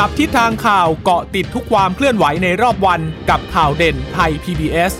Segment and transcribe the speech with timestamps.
[0.00, 3.00] จับทิศทางข่าวเกาะติดทุกความเคลื่อนไหวในรอบวัน
[3.30, 4.92] กับข่าวเด่นไทย PBS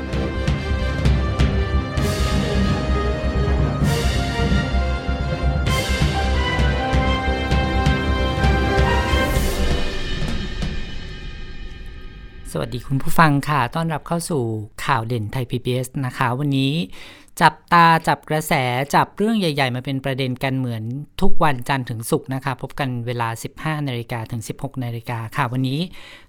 [12.53, 14.43] สวัสดีคุณผู้ฟังค่ะ ต้อนรับเข้าสู่
[14.85, 16.73] ข่าวเด่นไทย PBS นะคะ วันนี้
[17.43, 18.53] จับตาจับกระแส
[18.95, 20.83] จับเรื่องใหญ่ๆ มาเป็นประเด็นกันเหมือน
[21.21, 25.81] ทุกวันจันทร์ถึงศุกร์นะคะ พบกันเวลา 15นาฬิกาถึง 16นาฬิกาค่ะ วันนี้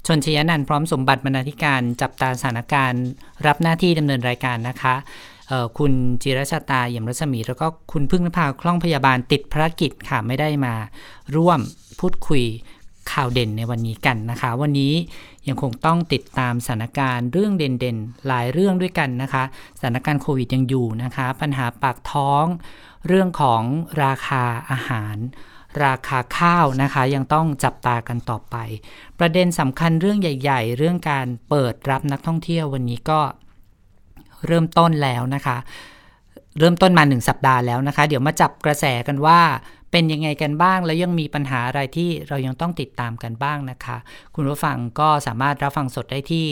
[0.08, 3.04] ชนชยนันพร้อมสมบัติบรรณาธิการจับตาสถานการณ์
[3.46, 4.96] รับหน้าที่ดำเนินรายการนะคะ
[5.78, 10.74] คุณจิรชาตาเยี่ยมรัศมี แล้วก็คุณพึ่งนภาคล่องพยาบาลติดภารกิจค่ะไม่ได้มา
[11.36, 11.60] ร่วม
[12.00, 12.44] พูดคุย
[13.12, 14.94] ข่าวเด่นในวันนี้กันนะคะ วันนี้
[15.48, 19.44] ยังคงต้องติดตามสถานการณ์เรื่องเด่นๆ หลายเรื่องด้วยกันนะคะ
[19.80, 22.46] สถานการณ์โควิดยังอยู่นะคะ ปัญหาปากท้อง
[23.08, 23.64] เรื่องของ
[24.04, 25.18] ราคาอาหาร
[25.86, 28.56] ราคาข้าวนะคะ ยังต้องจับตากันต่อไป
[29.20, 33.20] ประเด็นสำคัญเรื่องใหญ่ ๆ เรื่องการเปิดรับนักท่องเที่ยววันนี้ก็
[34.48, 35.58] เริ่มต้นแล้วนะคะ
[36.60, 39.40] เริ่มต้นมาหนึ่งสัปดาห์แล้วนะคะ เดี๋ยวมาจับกระแสกันว่า
[39.92, 43.98] เป็นยังไงกันบ้าง แล้วยังมีปัญหาอะไรที่เรายังต้องติดตามกันบ้างนะคะ
[44.36, 46.48] คุณผู้ฟังก็สามารถรับฟังสดได้ที่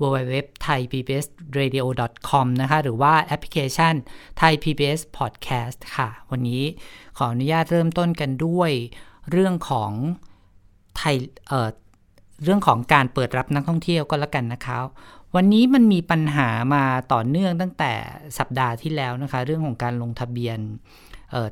[0.00, 0.34] www
[0.66, 1.26] thai pbs
[1.58, 1.84] radio
[2.28, 3.94] com นะคะ หรือว่าแอปพลิเคชัน
[4.40, 6.62] Thai PBS Podcast ค่ะ วันนี้
[7.16, 8.70] ขออนุญาตเริ่มต้นกันด้วย
[9.30, 9.92] เรื่องของ
[10.96, 11.16] ไทย
[11.48, 11.68] เอ่อ
[12.44, 14.76] เรื่องของการเปิดรับนักท่องเที่ยวก็แล้วกันนะคะ
[15.34, 17.92] วันนี้มันมีปัญหามาต่อเนื่องตั้งแต่
[18.38, 20.58] สัปดาห์ที่แล้วนะคะ เรื่องของการลงทะเบียน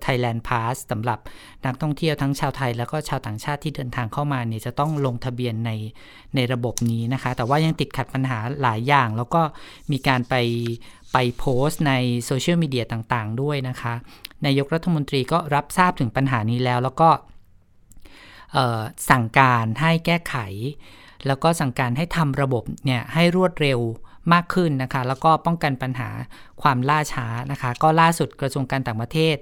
[0.02, 1.18] ไทยแลนด์พาสสำหรับ
[1.66, 5.70] นักท่องเที่ยวทั้งชาวไทยแล้วก็ชาวต่างชาติที่เดินทางเข้ามาเนี่ยจะต้องลงทะเบียนใน
[6.34, 9.42] ในระบบนี้นะคะ แต่ว่ายังติดขัดปัญหาหลายอย่าง แล้วก็
[9.92, 10.34] มีการไป
[11.12, 11.92] ไปโพสต์ใน
[12.24, 13.94] โซเชียลมีเดียต่างๆ ด้วยนะคะ
[14.46, 17.10] นายกรัฐมนตรีก็รับทราบถึงปัญหานี้แล้ว แล้วก็
[19.10, 20.36] สั่งการให้แก้ไข
[21.26, 23.80] แล้วก็สั่งการให้ทำระบบเนี่ยให้รวดเร็ว
[24.32, 26.10] มากขึ้นนะคะ แล้วก็ป้องกันปัญหา
[26.62, 29.36] ความล่าช้านะคะ ก็ล่าสุดกระทรวงการต่างประเทศ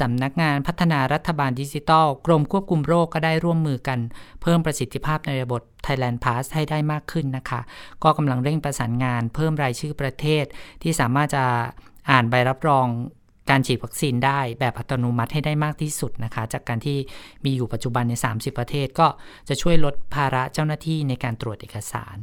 [0.00, 3.98] สำนักงานพัฒนารัฐบาลดิจิทัล กรมควบคุมโรคก็ได้ร่วมมือกัน
[4.42, 7.60] เพิ่มประสิทธิภาพในระบบ Thailand Pass ให้ได้มากขึ้นนะคะ
[8.02, 10.44] ก็กำลังเร่งประสานงาน เพิ่มรายชื่อประเทศ
[10.82, 11.44] ที่สามารถจะ
[12.10, 12.86] อ่านใบรับรอง
[13.50, 16.98] การฉีดวัคซีนได้แบบอัตโนมัติให้ได้มากที่สุดนะคะ จากการที่
[17.44, 19.06] มีอยู่ปัจจุบันใน 30 ประเทศก็
[19.48, 22.16] จะช่วยลดภาระเจ้าหน้าที่ในการตรวจเอกสาร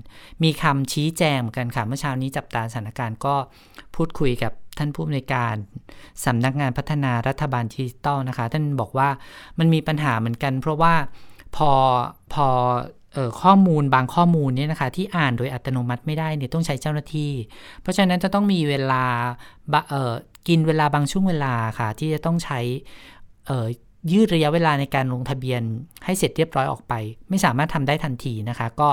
[0.43, 3.35] มีคำชี้แจงเหมือนกันค่ะ เมื่อเช้านี้จับตาสถานการณ์ก็
[3.95, 5.55] พูดคุยกับท่านผู้อำนวยการ
[6.25, 9.09] สำนักงานพัฒนารัฐบาลดิจิตอลนะคะ ท่านบอกว่า
[9.59, 10.93] มันมีปัญหาเหมือนกัน เพราะว่า
[11.55, 11.71] พอ
[12.33, 12.47] พอ
[13.41, 17.31] ข้อมูลบางข้อมูลเนี่ยนะคะที่อ่านโดยอัตโนมัติไม่ได้เนี่ยต้องใช้เจ้าหน้าที่
[17.81, 19.03] เพราะฉะนั้นจะต้องมีเวลา
[20.47, 22.59] กินเวลาบางช่วงเวลาค่ะ ที่จะต้องใช้
[24.11, 25.61] ยืดระยะเวลาในการลงทะเบียน
[26.05, 26.93] ให้เสร็จเรียบร้อยออกไป
[27.29, 28.89] ไม่สามารถทำได้ทันทีนะคะ ก็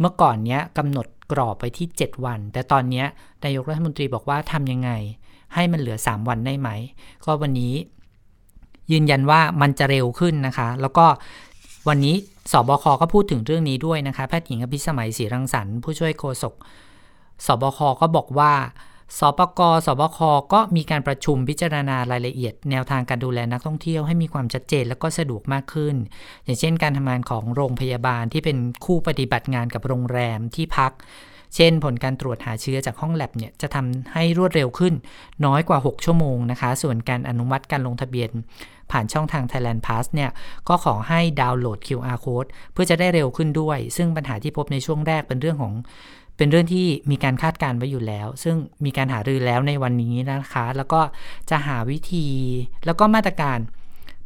[0.00, 3.04] เมื่อก่อนเนี้ยกำหนดกรอบไปที่ 7 วัน แต่ตอนนี้
[3.44, 4.90] นายกรัฐมนตรีบอกว่าทำยังไง
[5.54, 6.68] ให้มันเหลือ 3 วันได้ไหม
[7.24, 7.74] ก็วันนี้
[8.92, 11.06] ยืนยันว่ามันจะเร็วขึ้นนะคะ แล้วก็
[11.88, 12.14] วันนี้
[12.52, 16.54] สบคก็พูดถึงเรื่องนี้ด้วยนะคะ แพทย์หญิงอภิสมัยศรีรังสรรค์ผู้ช่วยโฆษก
[17.46, 18.52] สบคก็บอกว่า
[19.18, 20.18] สปกสบค
[20.52, 25.96] ก็มีการประชุมพิจารณารายละเอียด แนวทางการดูแลนักท่องเที่ยวให้มีความชัดเจนและก็สะดวกมากขึ้น
[26.44, 30.92] อย่างเช่น การทำงานของโรงพยาบาลที่เป็นคู่ปฏิบัติงานกับโรงแรมที่พัก
[31.56, 34.94] เช่น ผลการตรวจหาเชื้อจากห้องแลบเนี่ยจะทำให้รวดเร็วขึ้น
[35.44, 38.30] น้อยกว่า 6 ชั่วโมงนะคะ ส่วนการอนุมัติการลงทะเบียน
[38.90, 40.30] ผ่านช่องทาง Thailand Pass เนี่ย
[40.68, 45.74] ก็ขอให้ดาวน์โหลด QR code เพื่อจะได้เร็วขึ้นด้วย ซึ่งปัญหาที่พบในช่วงแรกเป็นเรื่องของ
[46.36, 51.00] เป็นเรื่องที่มีการคาดการไว้อยู่แล้ว ซึ่งมีการหารือแล้วในวันนี้นะคะ แล้วก็
[51.50, 52.26] จะหาวิธี
[52.86, 53.58] แล้วก็มาตรการ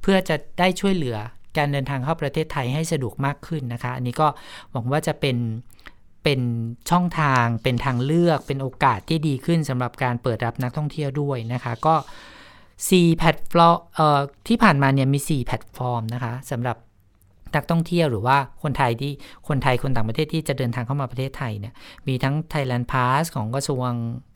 [0.02, 1.16] เพื่อจะได้ช่วยเหลือ
[1.56, 4.28] การเดินทางเข้าประเทศไทยให้สะดวกมากขึ้นนะคะ อันนี้ก็
[4.72, 5.36] หวังว่าจะเป็น
[6.24, 6.40] เป็น
[6.90, 11.94] ช่องทาง เป็นทางเลือก เป็นโอกาสที่ดีขึ้นสำหรับการเปิดรับนักท่องเที่ยวด้วยนะคะ ก็
[12.76, 13.78] 4แพลตฟอร์ม
[14.48, 16.76] ที่ผ่านมาเนี่ยมี 4 แพลตฟอร์มนะคะสำหรับ
[17.56, 19.12] นักท่องเที่ยวหรือว่าคนไทยที่
[19.48, 21.74] คนไทยคนต่างประเทศที่จะเดินทางเข้ามาประเทศไทยเนี่ย
[22.08, 23.88] มีทั้ง Thailand Pass ของกระทรวง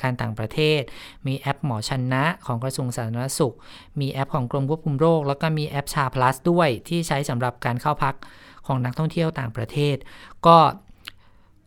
[0.03, 0.81] การต่างประเทศ
[1.27, 3.55] มีแอปหมอชนะของกระทรวงสาธารณสุข
[4.01, 8.15] มีแอปของกรมควบคุมโรค แล้วก็มีแอป SHA Plus ด้วยที่ใช้สำหรับการเข้าพัก
[8.67, 9.97] ของนักท่องเที่ยวต่างประเทศ
[10.47, 10.57] ก็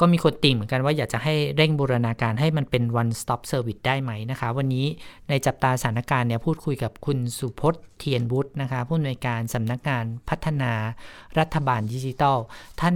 [0.04, 4.86] ก็มีคนติ่งเหมือนกันว่าอยากจะให้เร่งบูรณาการให้มันเป็น one stop service ได้ไหมนะคะ วันนี้
[5.30, 10.72] ในจับตาสถานการณ์เนี่ยพูดคุยกับคุณสุพจน์เทียนบุตรนะคะผู้อำนวยการสำนักงานพัฒนา
[11.40, 12.38] รัฐบาลดิจิทัล
[12.82, 12.96] ท่าน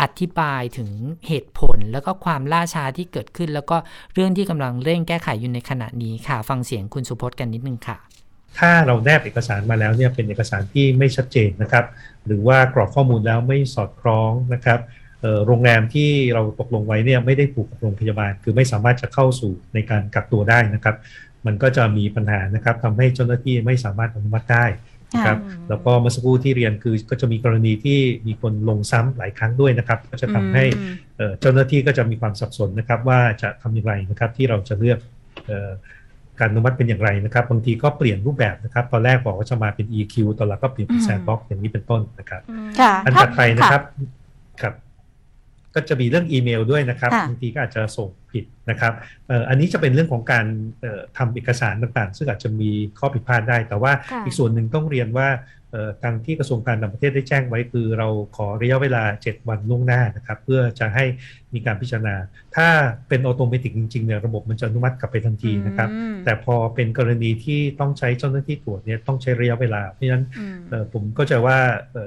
[0.00, 0.90] อธิบายถึง
[1.26, 3.76] เหตุผลแล้วก็ความล่าช้าที่เกิดขึ้น แล้วก็
[4.14, 7.98] เรื่องที่กำลังเร่งแก้ไขอยู่ในขณะนี้ค่ะ ฟังเสียงคุณสุพจน์กันนิดนึงค่ะ
[8.58, 11.84] ถ้าเราแนบเอกสารมาแล้วเนี่ยเป็นเอกสารที่ไม่ชัดเจนนะครับ
[12.26, 14.80] หรือว่ากรอกข้อมูลแล้วไม่สอดคล้องนะครับ
[15.46, 20.96] โรงแรมที่เราตกลงไว้เนี่ยไม่ได้ผูกกับโรงพยาบาล คือไม่สามารถจะเข้าสู่ในการกักตัวได้นะครับ
[21.46, 24.66] มันก็จะมีปัญหานะครับทำให้เจ้าหน้าที่ไม่สามารถอนุมัติได้
[25.14, 25.38] นะครับ
[25.68, 30.64] แล้วก็เมื่อสักครู่ที่เรียนคือก็จะมีกรณีที่มีคนลงซ้ำหลายครั้งด้วยนะครับ ก็จะทำให้
[31.40, 34.98] เจ้าหน้าที่ก็จะมีความสับสนนะครับ ว่าจะทำอย่างไรนะครับที่เราจะเลือก
[36.38, 42.42] การอนุมัติเป็นอย่างไรนะครับบางทีก็เปลี่ยนรูปแบบนะครับ ตอนแรกบอกว่าจะมาเป็น EQ ตอนหลังก็เปลี่ยนเป็น Sandbox อย่างนี้เป็นต้นนะครับ
[43.04, 43.82] อันถัดไปนะครับ
[44.62, 44.74] ครับ
[45.74, 48.92] ก็จะมีเรื่องอีเมลด้วยนะครับบางทีก็อาจจะส่งผิดนะครับ
[49.48, 50.46] อันนี้จะเป็นเรื่องของการ
[51.18, 53.92] ทำเอกสารต่างๆ ซึ่งอาจจะมีข้อผิดพลาดได้ แต่ว่า
[54.24, 55.28] อีกส่วนหนึ่งต้องเรียนว่า
[56.02, 61.04] ทางที่กระทรวงการต่างประเทศได้แจ้งไว้คือเราขอระยะเวลา 7 วันล่วงหน้านะครับเพื่อจะให้
[61.54, 62.14] มีการพิจารณา
[62.56, 62.68] ถ้า
[63.08, 65.88] เป็น automatic จริงๆเนี่ยระบบมันจะอนุมัติกลับไปทันทีนะครับ
[66.24, 70.24] แต่พอเป็นกรณีที่ต้องใช้เจ้าหน้าที่ตรวจเนี่ยต้องใช้ระยะเวลา เพราะฉะนั้น
[70.92, 71.58] ผมก็จะว่า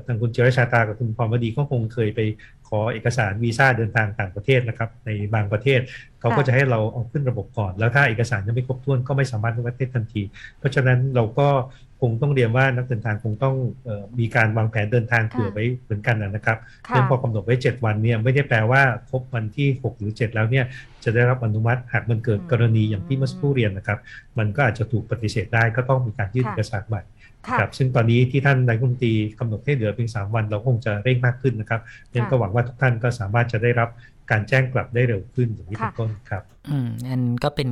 [0.06, 2.20] ทางคุณเจริญชาตากับคุณพรวดีก็คงเคยไป
[2.68, 5.80] ขอเอกสารวีซ่าเดินทางต่างประเทศนะครับในบางประเทศ
[6.20, 10.22] เขาก็จะให้เราเอาขึ้นระบบก่อน แล้วถ้าเอกสารยังไม่ครบถ้วนก็ไม่สามารถอนุมัติทันที
[10.60, 11.48] เพราะฉะนั้นเราก็
[12.02, 13.56] คงต้องเรียนว่านักเดินทางคงต้อง
[14.20, 16.58] มีการวางแผนเดินทางเผื่อไว้เหมือนกันนะครับ
[16.88, 20.66] เนื่องพอกำหนดไว้ 7 วันเนี่ยไม่ได้แปลว่าครบวันที่ 6 หรือ 7 แล้วเนี่ย
[21.04, 24.00] จะได้รับอนุมัติหากมันเกิดกรณีอย่างที่เมื่อสักครู่เรียนนะครับ
[24.40, 27.02] มันก็อาจจะถูกปฏิเสธได้ก็ต้องมีการยื่นเอกสารใหม่
[27.60, 31.82] ครับซึ่งตอนนี้ที่ท่านนายกรัฐมนตรีกำหนดให้เหลือเพียงสามวันเราคงจะเร่งมากขึ้นนะครับ
[32.16, 33.90] ยังก็หวังว่าทุกท่านก็สามารถจะได้รับ
[34.32, 37.70] การแจ้งกลับได้เร็วขึ้นอย่างนี้เป็นต้นครับ อืมอันก็เป็น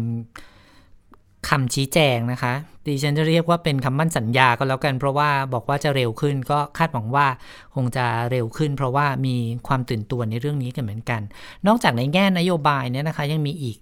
[1.49, 2.53] คำชี้แจงนะคะ
[2.85, 7.27] ดิฉันจะเรียกว่าเป็นคำมั่นสัญญาก็แล้วกัน เพราะว่าบอกว่าจะเร็วขึ้นก็คาดหวังว่า
[7.75, 9.35] คงจะเร็วขึ้น เพราะว่ามี
[9.67, 11.21] ความตื่นตัวในเรื่องนี้กันเหมือนกัน
[11.67, 13.77] นอกจากในแง่นโยบายเนี่ยนะคะ ยังมีอีก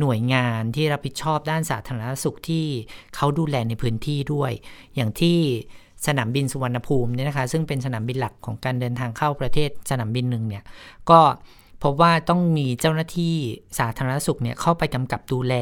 [0.00, 2.66] หน่วยงานที่รับผิดชอบด้านสาธารณสุขที่
[3.16, 4.52] เขาดูแลในพื้นที่ด้วย
[4.94, 5.38] อย่างที่
[6.06, 10.64] สนามบินสุวรรณภูมิเนี่ยนะคะ ซึ่งเป็นสนามบินหลักของการเดินทางเข้าประเทศสนามบินหนึ่งเนี่ย
[11.10, 11.20] ก็
[11.86, 13.34] พบว่าต้องมีเจ้าหน้าที่
[13.78, 15.54] สาธารณสุขเนี่ยเข้าไปกำกับดูแล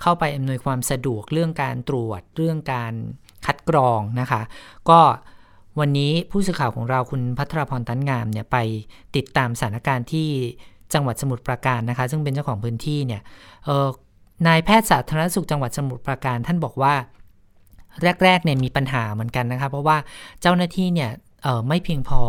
[0.00, 2.92] เข้าไปอำนวยความสะดวกเรื่องการตรวจเรื่องการ
[3.46, 4.42] คัดกรองนะคะ
[4.90, 5.00] ก็
[5.80, 8.56] วันนี้ผู้สื่อข่าวของเราคุณพัทรพรตันงามเนี่ยไป
[9.16, 10.28] ติดตามสถานการณ์ที่
[10.94, 13.22] จังหวัดสมุทรปราการนะคะ ซึ่งเป็นเจ้าของพื้นที่เนี่ย
[14.46, 16.94] นายแพทย์สาธารณสุขจังหวัดสมุทรปราการท่านบอกว่า
[18.24, 19.96] แรกๆเนี่ยมีปัญหาเหมือนกันนะคะ เพราะว่า
[20.40, 21.10] เจ้าหน้าที่เนี่ย
[21.44, 22.22] เออไม่เพียงพอ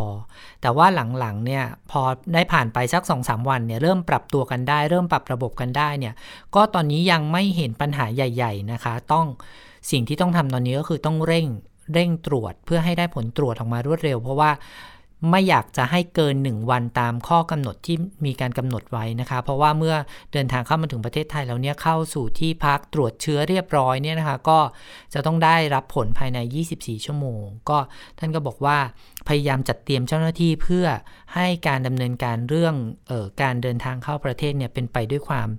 [0.61, 0.87] แต่ว่า
[1.19, 2.01] หลังๆเนี่ยพอ
[2.33, 6.13] ได้ผ่านไปสักสองสามวันเนี่ยเริ่มปรับตัวกันได้ เริ่มปรับระบบกันได้เนี่ย
[6.55, 9.25] ก็ตอนนี้ยังไม่เห็นปัญหาใหญ่ ๆนะคะ ต้อง
[9.91, 11.45] สิ่งที่ต้องทำตอนนี้ก็คือต้องเร่ง
[11.93, 14.51] เร่งตรวจเพื่อให้ได้ผลตรวจออกมารวดเร็ว เพราะว่า
[15.29, 19.95] ไม่อยากจะให้เกิน 1 วันตามข้อกำหนดที่มีการกำหนดไว้นะคะเพราะว่าเมื่อ
[20.33, 24.59] เดินทางเข้ามาถึงประเทศไทยแล้วเนี่ยเข้าสู่ที่พักตรวจเชื้อเรียบร้อยเนี่ยนะคะก็
[25.13, 26.39] จะต้องได้รับผลภายใน
[26.73, 27.77] 24 ชั่วโมง ก็
[28.19, 28.77] ท่านก็บอกว่า
[29.27, 30.85] พยายามจัดเตรียมเจ้าหน้าที่เพื่อ
[31.35, 32.75] ให้การดำเนินการเรื่อง
[33.11, 35.49] ออการเดินทางเข้าประเทศเนี่ยเป็นไปด้วยความ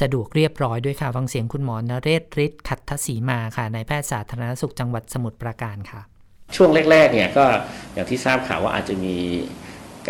[0.00, 6.02] สะดวกเรียบร้อยด้วยค่ะฟังเสียงคุณหมอนเรศฤทธิ์ขัตทศีมาค่ะนายแพทย์สาธารณสุขจังหวัดสมุทรปราการค่ะ
[6.56, 7.46] ช่วงแรกๆเนี่ยก็
[7.94, 9.16] อย่างที่ทราบข่าวว่าอาจจะมี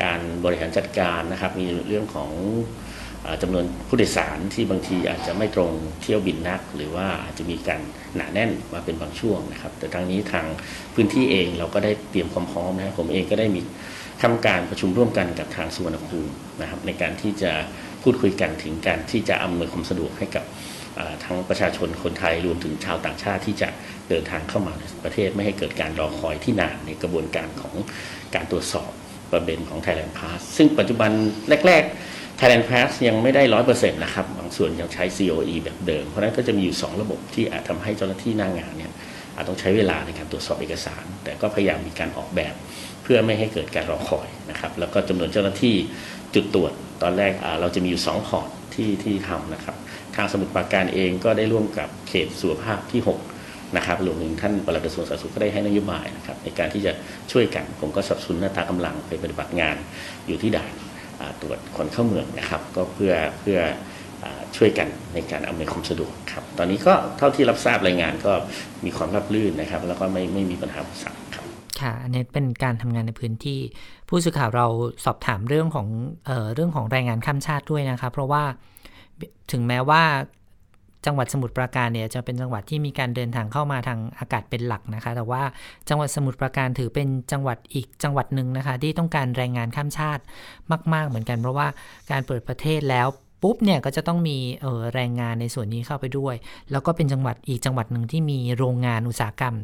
[0.01, 2.31] การบริหารจัดการนะครับ มีเรื่องของ
[3.43, 5.71] จำนวนผู้โดยสารที่บางทีอาจจะไม่ตรง
[6.03, 7.81] เที่ยวบินนัก หรือว่าอาจจะมีการ
[8.17, 10.47] หนาแน่นมาเป็นบางช่วงนะครับ แต่ทางนี้ทาง
[10.95, 13.61] พื้นที่เองเราก็ได้เตรียมความพร้อมนะผมเองก็ได้มี
[14.23, 17.53] ทำการประชุมร่วมกันกับทางสุวรรณภูมินะครับ ในการที่จะ
[18.03, 20.45] พูดคุยกันถึงการที่จะอำนวยความสะดวกให้กับ
[21.25, 23.69] ทั้งประชาชนคนไทยรวมถึงชาวต่างชาติที่จะ
[24.09, 27.75] เดินทางเข้ามาในประเทศไม่ให้เกิดการรอคอยที่นานในกระบวนการของ
[28.35, 28.91] การตรวจสอบ
[29.33, 31.11] ประเด็นของ Thailand Pass ซึ่งปัจจุบัน
[31.67, 38.93] แรก ๆ Thailand Pass ยังไม่ได้ร้อยเปอร์เซ็นต์นะครับบางส่วนยังใช้ COE แบบเดิม เพราะนั้นก็จะมีอยู่ 2 ระบบที่อาจทำให้เจ้าหน้าที่หน้างานเนี่ย
[39.37, 42.55] อาจต้องใช้เวลาในการตรวจสอบเอกสาร แต่ก็พยายามมีการออกแบบ
[43.03, 45.77] เพื่อไม่ให้เกิดการรอคอยนะครับแล้วก็จำนวนเจ้าหน้าที่
[46.35, 46.73] จุดตรวจ
[47.03, 49.77] ตอนแรกเราจะมีอยู่ 2 พอร์ตที่ที่ทำนะครับ
[50.17, 53.03] ทางสมุทรปราการเองก็ได้ร่วมกับเขตสุขภาพที่
[53.39, 56.93] 6 นะครับรวมถึงท่านปลัดกระทรวงสาธารณสุขก็ได้ให้นโยบายนะครับในการที่จะ
[57.33, 59.77] ช่วยกันผมก็สับสนหน้าตากำลังไปปฏิบัติงาน
[60.27, 60.73] อยู่ที่ด่าน
[61.41, 63.59] ตรวจคนเข้าเมืองนะครับ ก็เพื่อเพื่อ
[64.57, 68.33] ช่วยกันในการอำนวยความสะดวกครับ ตอนนี้ก็เท่าที่รับทราบรายงานก็
[68.85, 71.45] มีความรับรื่นนะครับ แล้วก็ไม่ไม่มีปัญหาอุปสรรคครับ
[71.81, 73.61] ค่ะอันนี้เป็นการทำงานในพื้นที่
[74.09, 74.67] ผู้สื่อข่าวเรา
[75.05, 75.87] สอบถามเรื่องของ
[76.27, 78.45] เออเรื่องของแรงงานข้ามชาติด้วยนะครับเพราะว่า
[79.53, 80.03] ถึงแม้ว่า
[81.07, 85.43] จังหวัดสมุทรปราการเนี่ยจะเป็นจังหวัดที่มีการเดินทางเข้ามาทางอากาศเป็นหลักนะคะ แต่ว่า
[85.89, 90.23] จังหวัดสมุทรปราการถือเป็นจังหวัดอีกจังหวัดหนึ่งนะคะ ที่ต้องการแรงงานข้ามชาติ
[90.95, 91.69] มาก ๆ เหมือนกัน เพราะว่า
[92.11, 93.07] การเปิดประเทศแล้ว
[93.45, 96.35] ปุ๊บเนี่ยก็จะต้องมีเออแรงงานในส่วนนี้เข้าไปด้วย
[96.71, 99.55] แล้วก็เป็นจังหวัดอีกจังหวัดหนึ่งที่มีโรงงานอุตสาหกรรม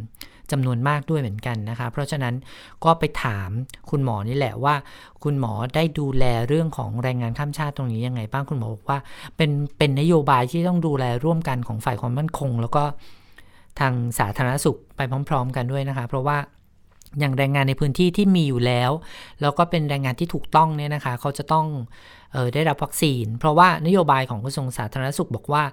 [0.50, 2.34] จำนวนมากด้วยเหมือนกันนะคะ เพราะฉะนั้น
[2.84, 3.50] ก็ไปถาม
[3.90, 4.74] คุณหมอนี่แหละว่า
[5.24, 8.98] คุณหมอได้ดูแลเรื่องของแรงงานข้ามชาติตรงนี้ยังไงบ้างคุณหมอบอกว่า
[9.36, 12.84] เป็นเป็นนโยบายที่ต้องดูแลร่วมกันของฝ่ายความมั่นคง แล้วก็
[13.80, 16.36] ทางสาธารณสุขไปพร้อม ๆ กันด้วยนะคะ เพราะว่า
[17.18, 18.90] อย่างแรงงานในพื้นที่ที่มีอยู่แล้ว
[19.40, 21.66] แล้วก็เป็นแรงงานที่ถูกต้องเนี่ยนะคะ เขาจะต้อง
[22.34, 25.64] ออได้รับวัคซีน เพราะว่านโยบายของกระทรวงสาธารณสุขบอกว่า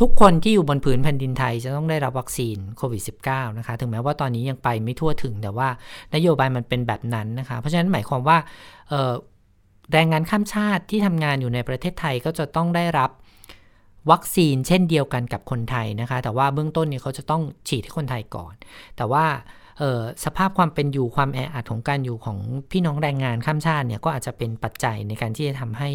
[0.00, 5.68] ทุกคนที่อยู่บนผืนแผ่นดินไทยจะต้องได้รับวัคซีนโควิด -19 นะคะ ถึงแม้ว่าตอนนี้ยังไปไม่ทั่วถึงแต่ว่า
[6.14, 8.38] นโยบายมันเป็นแบบนั้นนะคะ เพราะฉะนั้นหมายความว่า
[9.92, 13.10] แรงงานข้ามชาติที่ทำงานอยู่ในประเทศไทยก็จะต้องได้รับ
[14.10, 18.54] วัคซีนเช่นเดียวกันกับคนไทยนะคะ แต่ว่าเบื้องต้นเนี่ยเขาจะต้องฉีดให้คนไทยก่อน
[18.96, 19.24] แต่ว่า
[20.24, 22.38] สภาพความเป็นอยู่ความแออัดของการอยู่ของ
[22.70, 25.90] พี่น้องแรงงานข้ามชาติเนี่ยก็อาจจะเป็นปัจจัยในการที่จะทำให้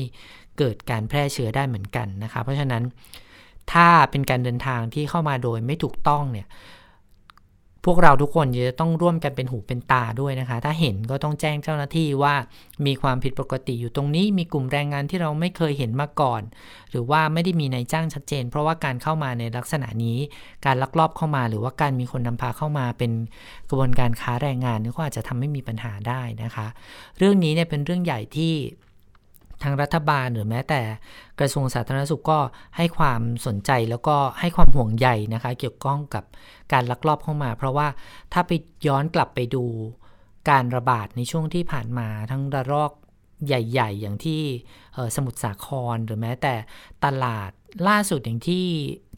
[0.57, 2.83] เกิดการแพร่เชื้อได้เหมือนกันนะคะเพราะฉะนั้น
[3.73, 6.47] ถ้าเป็นการเดินทางที่เข้ามาโดยไม่ถูกต้องเนี่ย
[7.85, 12.33] พวกเราทุกคนจะต้องร่วมกันเป็นหูเป็นตาด้วยนะคะ ถ้าเห็นก็ต้องแจ้งเจ้าหน้าที่ว่า
[12.85, 16.41] มีความผิดปกติอยู่ตรงนี้ มีกลุ่มแรงงานที่เราไม่เคยเห็นมาก่อน
[16.91, 20.17] หรือว่าไม่ได้มีนายจ้างชัดเจน เพราะว่าการเข้ามาในลักษณะนี้
[20.65, 23.11] การลักลอบเข้ามาหรือว่าการมีคนนำพาเข้ามาเป็น
[23.69, 26.67] กระบวนการค้าแรงงานนี่ก็อาจจะทำให้มีปัญหาได้นะคะ
[27.17, 28.53] เรื่องนี้เนี่ยเป็นเรื่องใหญ่ที่
[29.63, 30.81] ทางรัฐบาลหรือแม้แต่
[31.39, 32.39] กระทรวงสาธารณสุขก็
[32.77, 36.23] ให้ความสนใจแล้วก็ให้ความห่วงใยนะคะ เกี่ยวข้องกับ
[36.73, 37.87] การลักลอบเข้ามา เพราะว่า
[38.33, 38.51] ถ้าไป
[38.87, 39.63] ย้อนกลับไปดู
[40.49, 42.91] การระบาดในช่วงที่ผ่านมาทั้งระลอก
[43.47, 44.41] ใหญ่ ๆ อย่างที่
[45.15, 46.53] สมุทรสาครหรือแม้แต่
[47.05, 47.51] ตลาด
[47.87, 48.63] ล่าสุดอย่างที่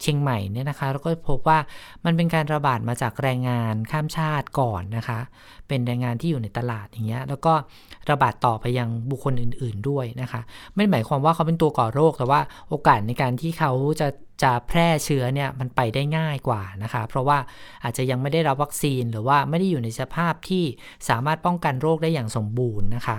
[0.00, 1.58] เชียงใหม่เนี่ยนะคะเราก็พบว่า
[2.04, 5.20] มันเป็นการระบาดมาจากแรงงานข้ามชาติก่อนนะคะ
[5.68, 7.54] เป็นแรงงานที่อยู่ในตลาดอย่างเงี้ยแล้วก็
[8.10, 10.40] ระบาดต่อไปยังบุคคลอื่น ๆด้วยนะคะ
[10.74, 14.08] ไม่หมายความว่าเขาเป็นตัวก่อโรคแต่ว่าโอกาสในการที่เขาจะ
[14.42, 17.38] จะแพร่เชื้อเนี่ยมันไปได้ง่ายกว่านะคะ เพราะว่า
[17.84, 20.64] อาจจะยังไม่ได้รับวัคซีนหรือว่าไม่ได้อยู่ในสภาพที่
[21.08, 23.18] สามารถป้องกันโรคได้อย่างสมบูรณ์นะคะ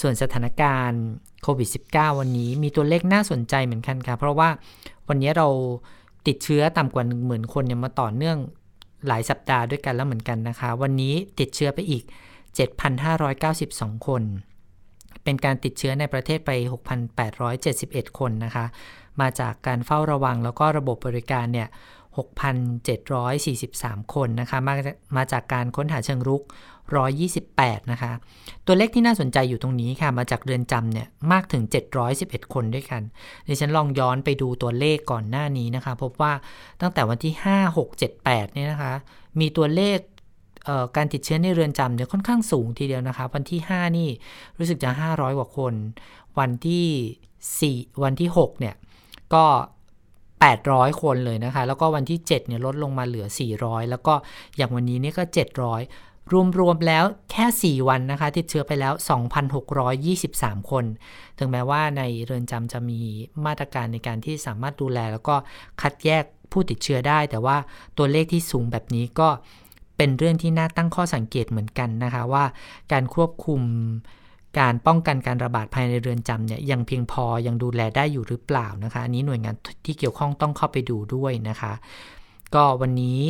[0.00, 1.02] ส่วนสถานการณ์
[1.42, 4.48] โควิด -19 วันนี้มีตัวเลขน่าสนใจเหมือนกันค่ะ เพราะว่า
[5.08, 5.48] วันนี้เรา
[6.26, 8.38] ติดเชื้อต่ำกว่า1 0,000 คนเนี่ยมาต่อเนื่อง
[9.06, 12.02] หลายสัปดาห์ด้วยกันแล้วเหมือนกันนะคะ วันนี้ติดเชื้อไปอีก
[13.24, 14.22] 7,592 คน
[15.24, 16.50] เป็นการติดเชื้อในประเทศไป
[17.34, 18.64] 6,871 คนนะคะ
[19.20, 21.68] มาจากการเฝ้าระวังแล้วก็ระบบบริการเนี่ย
[22.16, 24.74] 6,743 คนนะคะมา
[25.16, 26.42] มาจากการค้นหาเชิงรุก
[27.16, 28.12] 128 นะคะ
[28.66, 31.62] ตัวเลขที่น่าสนใจอยู่ตรงนี้ค่ะ มาจากเรือนจำเนี่ยมากถึง
[32.08, 33.02] 711 คนด้วยกัน
[33.48, 36.32] ดิฉันลองย้อนไปดูตัวเลขก่อนหน้านี้นะคะ พบว่า
[36.80, 38.94] ตั้งแต่วันที่ 5 6 7 8 เนี่ยนะคะ
[39.40, 39.98] มีตัวเลข
[40.96, 44.08] การติดเชื้อในเรือนจำเนี่ยค่อนข้างสูงทีเดียวนะคะ วันที่ 5 นี่
[44.58, 45.74] รู้สึกจะ 500 กว่าคน
[46.38, 48.74] วันที่ 4 วันที่ 6 เนี่ย
[49.34, 49.44] ก็
[50.50, 53.26] 800 คนเลยนะคะ แล้วก็วันที่ 7 เนี่ยลดลงมาเหลือ
[53.58, 54.14] 400 แล้วก็
[54.56, 58.92] อย่างวันนี้นี่ก็ 700 รวม ๆ แล้วแค่ 4 วันนะคะ ติดเชื้อไปแล้ว
[59.82, 60.84] 2,623 คน
[61.38, 63.00] ถึงแม้ว่าในเรือนจำจะมี
[63.46, 65.34] มาตรการในการที่สามารถดูแล แล้วก็
[65.80, 67.56] คัดแยกผู้ติดเชื้อได้ แต่ว่า
[67.98, 69.28] ตัวเลขที่สูงแบบนี้ก็
[69.96, 72.44] เป็นเรื่องที่น่าตั้งข้อสังเกตเหมือนกันนะคะว่า
[72.92, 73.60] การควบคุม
[74.58, 79.54] การป้องกันการระบาดภายในเรือนจำเนี่ยยังเพียงพอยังดูแลได้อยู่หรือเปล่านะคะ อันนี้หน่วยงาน
[79.86, 81.72] ที่เกี่ยวข้องต้องเข้าไปดูด้วยนะคะ
[82.54, 83.20] ก็วันนี้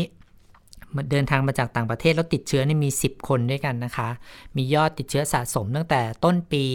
[1.10, 4.08] เดินทางมาจากต่างประเทศแล้วติดเชื้อนี่มี 10 คนด้วยกันนะคะ
[4.56, 6.66] มียอดติดเชื้อสะสมตั้งแต่ต้นปี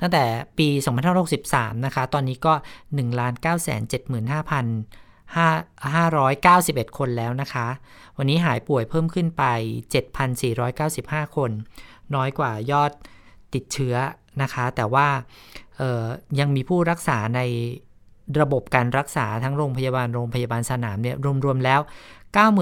[0.00, 0.24] ตั้งแต่
[0.58, 0.68] ปี
[1.26, 2.52] 2563 นะคะ ตอนนี้ก็
[2.94, 2.98] 1
[3.44, 3.72] 9 7
[5.34, 5.42] 5
[5.94, 7.66] 591 คนแล้วนะคะ
[8.16, 9.44] วันนี้หายป่วยเพิ่มขึ้นไป
[10.42, 11.50] 7,495 คน
[12.14, 12.92] น้อยกว่ายอด
[13.54, 13.94] ติดเชื้อ
[14.42, 15.06] นะคะ แต่ว่า
[16.40, 17.40] ยังมีผู้รักษาใน
[18.40, 21.80] ระบบการรักษาทั้งโรงพยาบาลโรงพยาบาลสนามเนี่ยรวมๆแล้ว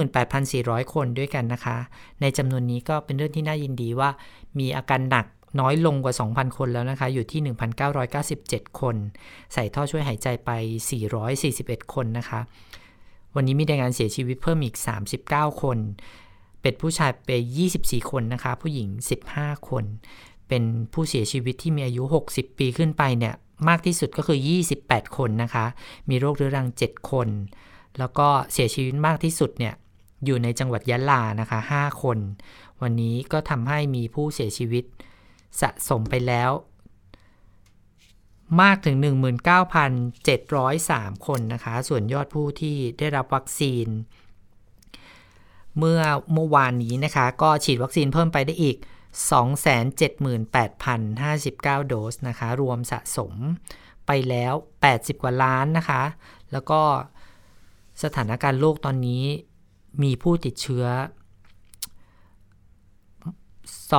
[0.05, 1.77] 98,400 คนด้วยกันนะคะ
[2.21, 4.09] ในจำนวนนี้ก็เป็นเรื่องที่น่ายินดีว่า
[4.59, 5.25] มีอาการหนัก
[5.59, 7.41] น้อยลงกว่า 2,000 คนแล้วนะคะ อยู่ที่
[8.11, 8.95] 1,997 คน
[9.53, 10.49] ใส่ท่อช่วยหายใจไป
[11.21, 12.39] 441 คนนะคะ
[13.35, 14.75] วันนี้มีรายงานเสียชีวิตเพิ่มอีก
[15.17, 15.77] 39 คน
[16.61, 17.29] เป็นผู้ชายไป
[17.71, 18.87] 24 คนนะคะ ผู้หญิง
[19.29, 19.83] 15 คน
[20.51, 23.35] เป็นผู้เสียชีวิตที่มีอายุ 60 ปีขึ้นไปเนี่ย
[23.69, 24.39] มากที่สุดก็คือ
[24.77, 25.65] 28 คนนะคะ
[26.09, 27.27] มีโรคเรื้อรัง 7 คน
[27.99, 29.73] แล้วก็เสียชีวิตมากที่สุดเนี่ย
[30.25, 32.17] อยู่ในจังหวัดยะลานะคะ 5 คน
[32.81, 34.83] วันนี้ก็ทำให้มีผู้เสียชีวิต
[35.61, 36.51] สะสมไปแล้ว
[38.61, 38.95] มากถึง
[39.91, 43.87] 19,703 คนนะคะ ส่วนยอดผู้ที่ได้รับวัคซีน
[45.77, 46.01] เมื่อ
[46.33, 48.77] เมื่อวานนี้นะคะ ก็ฉีดวัคซีนเพิ่มไปได้อีก
[49.11, 53.33] 278,059 โดสนะคะ รวมสะสม
[54.05, 54.53] ไปไปแล้ว
[54.89, 56.03] 80 กว่าล้านนะคะ
[56.51, 56.81] แล้วก็
[58.03, 59.23] สถานการณ์โลกตอนนี้
[60.03, 60.85] มีผู้ติดเชื้อ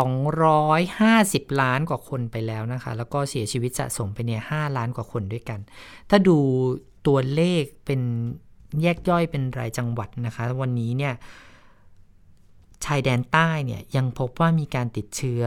[0.02, 5.60] 250 ล้านกว่าคนไปแล้วนะคะ แล้วก็เสียชีวิตสะสมไปเนี่ย 5 ล้านกว่าคนด้วยกัน
[6.10, 6.38] ถ้าดู
[7.06, 8.00] ตัวเลขเป็น
[8.82, 11.14] แยกย่อยเป็นรายจังหวัดนะคะ วันนี้เนี่ย
[12.84, 15.44] ชายแดนใต้เนี่ยยังพบว่ามีการติดเชื้อ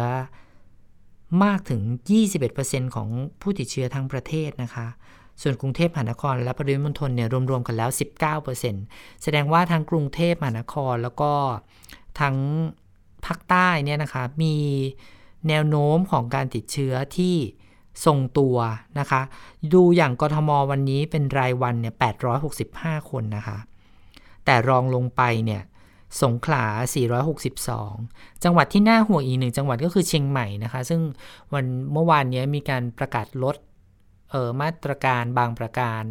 [1.44, 1.82] มากถึง
[2.39, 3.10] 21%ของ
[3.42, 4.88] ผู้ติดเชื้อทั้งประเทศนะคะ
[5.42, 7.89] ส่วนกรุงเทพมหานครและปริมณฑลเนี่ยรวมๆกันแล้ว
[8.56, 11.32] 19%แสดงว่าทั้งกรุงเทพมหานครแล้วก็
[12.20, 12.36] ทั้ง
[13.25, 14.56] ภาคใต้เนี่ยนะคะมี
[15.48, 17.36] แนวโน้มของการติดเชื้อที่
[18.06, 18.58] ทรงตัว
[19.00, 19.22] นะคะ
[19.74, 21.94] ดูอย่างกทมวันนี้เป็นรายวันเนี่ย
[22.51, 23.58] 865 คนนะคะ
[24.46, 25.62] แต่รองลงไปเนี่ย
[26.22, 26.66] สงขลา
[27.36, 31.02] 462 จังหวัดที่น่าห่วงอีกหนึ่งจังหวัดก็คือเชียงใหม่นะคะ ซึ่ง
[31.54, 33.56] วันเมื่อวานนี้มีการประกาศลด
[34.34, 36.04] ออมาตรการบางประการ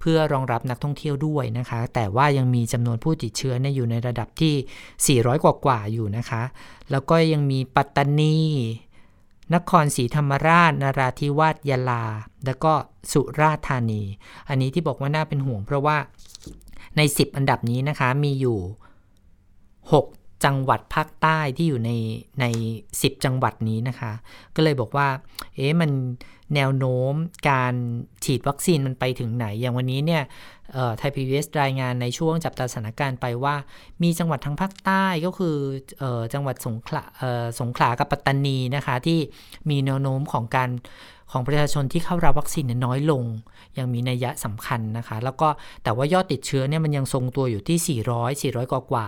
[0.00, 6.42] เพื่อรองรับนักท่องเที่ยวด้วยนะคะ แต่ว่ายังมีจำนวนผู้ติดเชื้อเนี่ยอยู่ในระดับที่ 400 กว่ากว่าอยู่นะคะ
[6.90, 8.38] แล้วก็ยังมีปัตตานี
[9.54, 12.04] นครศรีธรรมราช นราธิวาสยะลา
[12.46, 12.72] แล้วก็
[13.12, 14.02] สุราษฎร์ธานี
[14.48, 15.96] อันนี้ที่บอกว่าน่าเป็นห่วงเพราะว่า
[16.96, 18.58] ใน 10 อันดับนี้นะคะมีอยู่
[19.92, 21.90] 6 จังหวัดภาคใต้ที่อยู่ใน
[22.40, 22.44] ใน
[22.90, 24.12] 10 จังหวัดนี้นะคะ
[24.54, 25.08] ก็เลยบอกว่า
[25.56, 25.90] เอ๊ะมัน
[26.54, 27.14] แนวโน้ม
[27.50, 27.74] การ
[28.24, 30.22] ฉีดวัคซีนมันไปถึงไหน อย่างวันนี้เนี่ย
[30.98, 33.54] ไทยพีวีเอสรายงานในช่วงจับตาสถานการณ์ไปว่า
[34.02, 35.56] มีจังหวัดทางภาคใต้ก็คือ
[36.02, 36.04] อ
[36.34, 37.04] จังหวัดสงขลา
[37.60, 39.18] สงขลากับปัตตานีนะคะที่
[39.70, 40.70] มีแนวโน้มของการ
[41.32, 43.24] ของประชาชนที่เข้ารับวัคซีนน้อยลง
[43.78, 45.48] ยังมีนัยยะสำคัญนะคะ แล้วก็
[45.82, 49.06] แต่ว่ายอดติดเชื้อเนี่ยมันยังทรงตัวอยู่ที่ 400 400 กว่ากว่า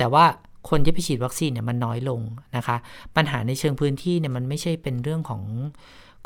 [0.00, 0.24] แต่ว่า
[0.70, 2.20] คนที่ไปฉีดวัคซีนเนี่ยมันน้อยลง
[2.56, 2.76] นะคะ
[3.16, 5.42] ปัญหาในเชิงพื้นที่เนี่ยมันไม่ใช่เป็นเรื่องของ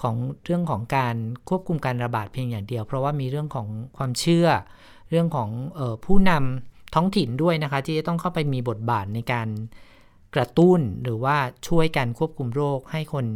[0.02, 0.14] ของ
[0.45, 1.16] เรื่องของการ
[1.49, 4.47] ควบคุมการระบาดเพียงอย่างเดียว เพราะว่ามีเรื่องของความเชื่อ
[5.11, 9.49] เรื่องของออผู้นำท้องถิ่นด้วยนะคะ ที่จะต้องเข้าไปมีบทบาทในการ
[10.35, 11.37] กระตุ้นหรือว่า
[11.69, 13.26] ช่วยการควบคุมโรคให้คน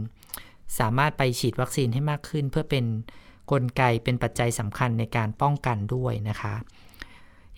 [0.79, 2.87] สามารถไปฉีดวัคซีนให้มากขึ้น เพื่อเป็นน
[3.51, 6.55] กลไกเป็นปัจจัยสำคัญในการป้องกันด้วยนะคะ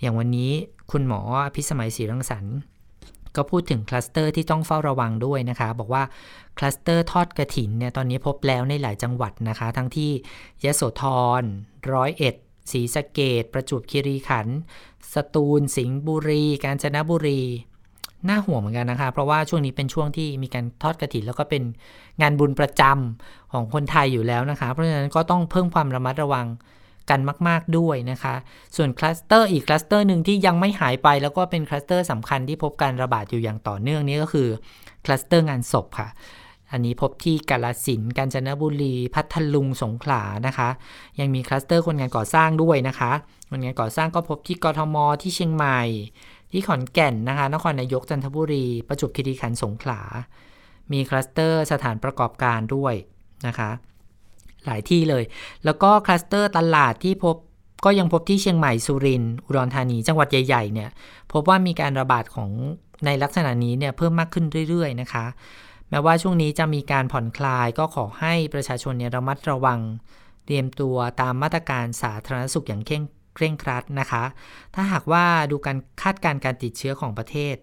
[0.01, 0.51] อย่างวันนี้
[0.91, 1.21] คุณหมอ
[1.55, 2.57] พิสมัยศรีรังสรรค์
[3.37, 6.03] ก็พูดถึงคลัสเตอร์ที่ต้องเฝ้าระวังด้วยนะคะ บอกว่า
[6.59, 10.11] คลัสเตอร์ทอดกระถินเนี่ยตอนนี้พบแล้วในหลายจังหวัดนะคะ ทั้งที่
[10.65, 11.03] ยโสธ
[11.41, 11.43] ร
[11.93, 12.35] ร้อยเอ็ด
[12.71, 14.59] ศรีสะเกษประจวบคีรีขันธ์
[15.15, 17.43] สตูล สิงห์บุรี กาญจนบุรี
[18.29, 21.63] น่าห่วงเหมือนกันนะคะ เพราะว่าช่วงนี้เป็นช่วงที่มีการทอดกระถินแล้วก็เป็น
[22.23, 26.47] งานบุญประจำของคนไทยอยู่แล้วนะคะ เพราะฉะนั้นก็ต้องเพิ่มความระมัดระวัง
[27.11, 28.35] กันมาก ๆด้วยนะคะ
[28.77, 34.49] ส่วนคลัสเตอร์อีกคลัสเตอร์หนึ่งที่ยังไม่หายไปแล้วก็เป็นคลัสเตอร์สำคัญที่พบการระบาดอยู่อย่างต่อเนื่องนี้ก็คือ
[35.05, 36.09] คลัสเตอร์งานศพค่ะ
[36.73, 40.69] อันนี้พบที่กาฬสินธุ์ กาญจนบุรี พัทลุง สงขลา นะคะ
[41.21, 43.13] ยังมีคลัสเตอร์คนงานก่อสร้างด้วยนะคะ
[43.51, 45.81] คนงานก่อสร้างก็พบที่กทม ที่เชียงใหม่
[46.53, 50.01] ที่ขอนแก่นนะคะ นครนายก จันทบุรี ประจวบคีรีขันธ์ สงขลา
[50.93, 52.95] มีคลัสเตอร์สถานประกอบการด้วย
[53.47, 53.71] นะคะ
[54.67, 55.25] หลายที่เลย
[55.65, 57.37] แล้วก็คลัสเตอร์ตลาดที่พบ
[57.85, 60.91] ก็ยังพบที่เชียงใหม่สุรินทร์อุดรธานี จังหวัดใหญ่ๆเนี่ย
[61.33, 62.51] พบว่ามีการระบาดของ
[63.07, 65.27] ในลักษณะนี้เนี่ยเพิ่มมากขึ้นเรื่อยๆ นะคะ
[65.91, 69.81] แม้ว่าช่วงนี้จะมีการผ่อนคลายก็ขอให้ประชาชนเนี่ยระมัดระวัง
[70.47, 72.91] เตรียมตัวตามมาตรการสาธารณสุขอย่างเค
[73.43, 74.25] ร่งครัดนะคะ
[74.75, 77.57] ถ้าหากว่าดูการคาดการณ์การติดเชื้อของประเทศ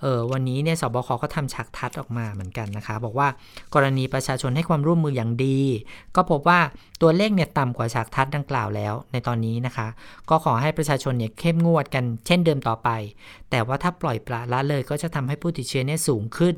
[0.00, 3.28] เออวันนี้เนี่ยสบคก็ทำฉากทัดออกมาเหมือนกันนะคะ บอกว่า
[3.74, 5.58] กรณีประชาชนให้ความร่วมมืออย่างดี
[6.16, 6.60] ก็พบว่า
[7.02, 9.86] ตัวเลขเนี่ยต่ำกว่าฉากทัดดังกล่าวแล้ว ในตอนนี้นะคะ
[10.30, 12.88] ก็ขอให้ประชาชนเนี่ยเข้มงวดกันเช่นเดิมต่อไป
[13.50, 16.56] แต่ว่าถ้าปล่อยปละละเลยก็จะทำให้ผู้ติดเชื้อเนี่ยสูงขึ้น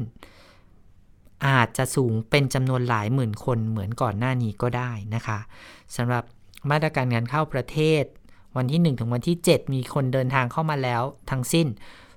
[1.46, 5.38] อาจจะสูงเป็นจำนวนหลายหมื่นคนเหมือนก่อนหน้านี้ก็ได้นะคะ
[5.96, 6.24] สำหรับ
[6.70, 8.04] มาตรการงานเข้าประเทศ
[8.56, 11.66] วันที่ 1 ถึงวันที่ 7 มีคนเดินทางเข้ามาแล้วทั้งสิ้น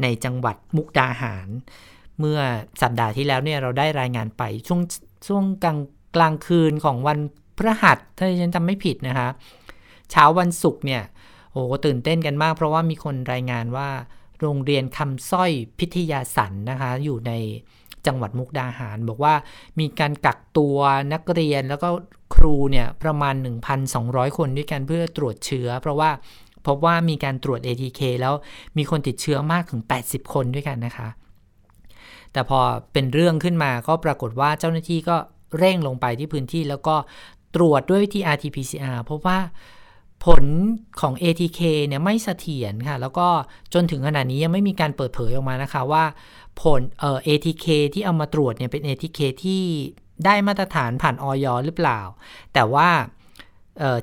[0.02, 1.48] ในจังหวัดมุกดาหาร
[2.18, 2.38] เมื่อ
[2.82, 4.80] สัปดาห์ที่แล้วเนี่ยเราได้รายงานไปช่วง
[5.26, 5.78] ช่วงกลาง
[6.18, 7.18] กลางคืนของวัน
[7.56, 9.28] พฤหัสถ้าฉันจำไม่ผิดนะคะ
[10.10, 11.02] เช้าวันศุกร์เนี่ย
[11.52, 13.88] โอ้ตื่นเต้นกันมาก เพราะว่ามีคนรายงานว่า
[14.40, 17.32] โรงเรียนคำสร้อยพิทยาสันนะคะ อยู่ใน
[18.06, 19.34] จังหวัดมุกดาหาร บอกว่า
[19.80, 20.76] มีการกักตัว
[21.12, 21.88] นักเรียนแล้วก็
[22.34, 23.34] ครูเนี่ยประมาณ
[23.86, 26.10] 1,200 คนด้วยกันเพื่อตรวจเชื้อ เพราะว่า
[26.66, 28.34] พบว่ามีการตรวจ ATK แล้ว
[28.76, 31.08] มีคนติดเชื้อมากถึง 80 คนด้วยกันนะคะ
[32.32, 32.60] แต่พอ
[32.92, 35.16] เป็นเรื่องขึ้นมาก็ปรากฏว่าเจ้าหน้าที่ก็
[35.58, 36.94] เร่งลงไปที่พื้นที่แล้วก็
[37.56, 39.38] ตรวจด้วยวิธี RT-PCR พบว่า
[40.24, 40.44] ผล
[41.00, 43.28] ของ ATK เนี่ยไม่เสถียรค่ะ แล้วก็
[43.74, 46.04] จนถึงขณะนี้ยังไม่มีการเปิดเผยออกมานะคะว่า
[46.62, 49.62] ผลเอ่อ ATK ที่เอามาตรวจเนี่ยเป็น ATK ที่
[50.24, 52.00] ได้มาตรฐานผ่านออยหรือเปล่า
[52.54, 52.88] แต่ว่า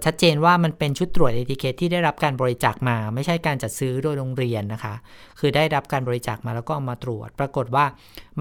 [0.05, 4.95] ชัดเจนว่ามันเป็นชุดตรวจเอทิเคทที่ได้รับการบริจาคมา ไม่ใช่การจัดซื้อโดยโรงเรียนนะคะ
[5.39, 7.85] คือได้รับการบริจาคมาแล้วก็เอามาตรวจ ปรากฏว่า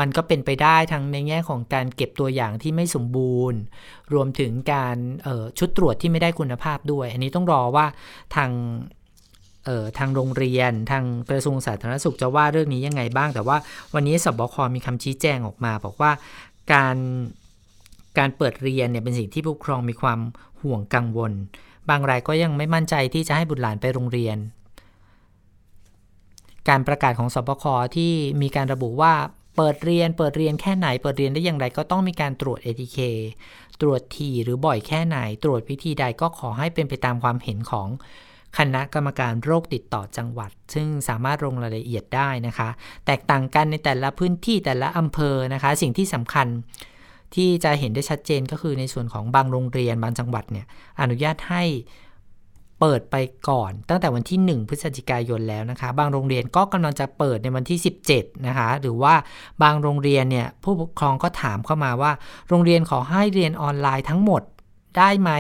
[0.01, 3.61] มันก็เป็นไปได้ทั้งในแง่ของการเก็บตัวอย่างที่ไม่สมบูรณ์
[4.15, 4.97] รวมถึงการ
[5.59, 7.87] ชุดตรวจที่ไม่ได้คุณภาพด้วย อันนี้ต้องรอว่า
[8.35, 8.51] ทาง
[9.99, 13.57] ทางโรงเรียน ทางกระทรวงสาธารณสุขจะว่าเรื่องนี้ยังไงบ้าง แต่ว่า
[13.95, 16.11] วันนี้สบคมีคำชี้แจงออกมา บอกว่า
[16.73, 16.97] การ
[18.19, 20.21] การเปิดเรียนเนี่ยเป็นสิ่งที่ผู้ปกครองมีความ
[20.63, 21.33] ห่วงกังวล
[21.89, 24.37] บางรายก็ยังไม่มั่นใจที่จะให้บุตรหลานไปโรงเรียน
[26.69, 27.65] การประกาศของสบค
[27.97, 29.15] ที่มีการระบุว่า
[29.57, 32.99] เปิดเรียน เปิดเรียนแค่ไหน เปิดเรียนได้อย่างไรก็ต้องมีการตรวจ ATK
[33.81, 37.89] ตรวจทีหรือบ่อยแค่ไหน ตรวจวิธีใดก็ขอให้เป็นไปตามความเห็นของ
[38.59, 42.69] คณะกรรมการโรคติดต่อจังหวัด ซึ่งสามารถลงรายละเอียดได้นะคะ
[43.07, 46.47] แตกต่างกันในแต่ละพื้นที่แต่ละอำเภอนะคะ สิ่งที่สำคัญ
[47.37, 50.67] ที่จะเห็นได้ชัดเจนก็คือในส่วนของบางโรงเรียนบางจังหวัดเนี่ย
[51.01, 51.65] อนุญาตให้
[52.81, 53.17] เปิดไป
[53.49, 57.79] ก่อน ตั้งแต่วันที่ 1 พฤศจิกายนแล้วนะคะ บางโรงเรียนก็กำลังจะเปิดในวันที่
[58.13, 59.15] 17 นะคะ หรือว่า
[59.63, 62.13] บางโรงเรียนเนี่ยผู้ปกครองก็ถามเข้ามาว่า
[62.49, 64.43] โรงเรียนขอให้เรียนออนไลน์ทั้งหมด
[64.99, 65.31] ได้ไหม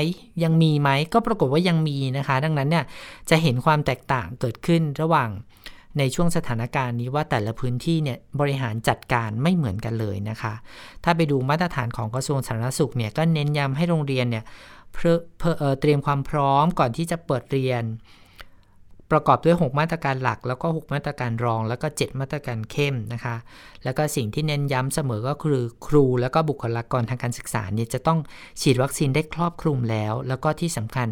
[0.42, 2.84] ยังมีไหมก็ปรากฏว่ายังมีนะคะ ดังนั้นเนี่ย
[3.30, 5.30] จะเห็นความแตกต่างเกิดขึ้นระหว่าง
[5.98, 10.54] ในช่วงสถานการณ์นี้ว่าแต่ละพื้นที่เนี่ยบริหารจัดการไม่เหมือนกันเลยนะคะ
[11.04, 14.44] ถ้าไปดูมาตรฐานของกระทรวงสาธารณสุขเนี่ยก็เน้นย้ำให้โรงเรียนเนี่ย
[14.94, 15.14] เพื่อ
[15.80, 17.82] เตรียมความพร้อมก่อนที่จะเปิดเรียน
[19.14, 23.36] ประกอบด้วย 6 มาตรการหลัก แล้วก็ 6 มาตรการรอง แล้วก็ 7 มาตรการเข้มนะคะ
[23.84, 28.18] แล้วก็สิ่งที่เน้นย้ำเสมอก็คือครู แล้วก็บุคลากรทางการศึกษาเนี่ยจะต้อง
[28.60, 31.08] ฉีดวัคซีนได้ครอบคลุมแล้ว แล้วก็ที่สำคัญ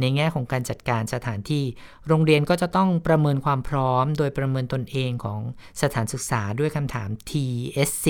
[0.00, 1.64] ในแง่ของการจัดการสถานที่
[2.08, 5.40] โรงเรียนก็จะต้องประเมินความพร้อม โดยประเมินตนเองของ
[5.82, 8.06] สถานศึกษาด้วยคำถาม TSC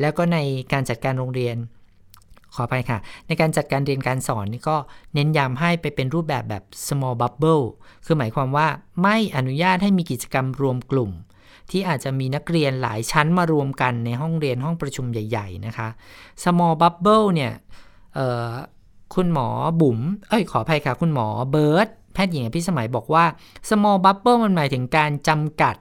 [0.00, 0.38] แล้วก็ใน
[0.72, 1.56] การจัดการโรงเรียน
[2.58, 4.76] ขอไปค่ะ ในการจัดการเรียนการสอนนี่ก็
[5.14, 7.64] เน้นย้ำให้ไปเป็นรูปแบบแบบ small bubble
[8.04, 8.66] คือหมายความว่า
[9.02, 11.12] ไม่อนุญาตให้มีกิจกรรมรวมกลุ่ม
[11.70, 15.88] ที่อาจจะมีนักเรียนหลายชั้นมารวมกันในห้องเรียนห้องประชุมใหญ่ ๆ นะคะ
[16.42, 17.52] small bubble เนี่ย
[19.14, 19.48] คุณหมอ
[19.80, 23.24] บุ๋ม เอ้ยขออภัยค่ะ คุณหมอเบิร์ตแพทย์หญิงพิสมัยบอกว่า
[23.68, 25.76] small bubble มันหมายถึงการจำกัด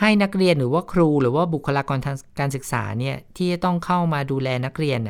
[0.00, 5.00] ให้นักเรียนหรือว่าครูหรือว่าบุคลากรทางการศึกษาเนี่ยที่จะต้องเข้ามาดูแลนักเรียน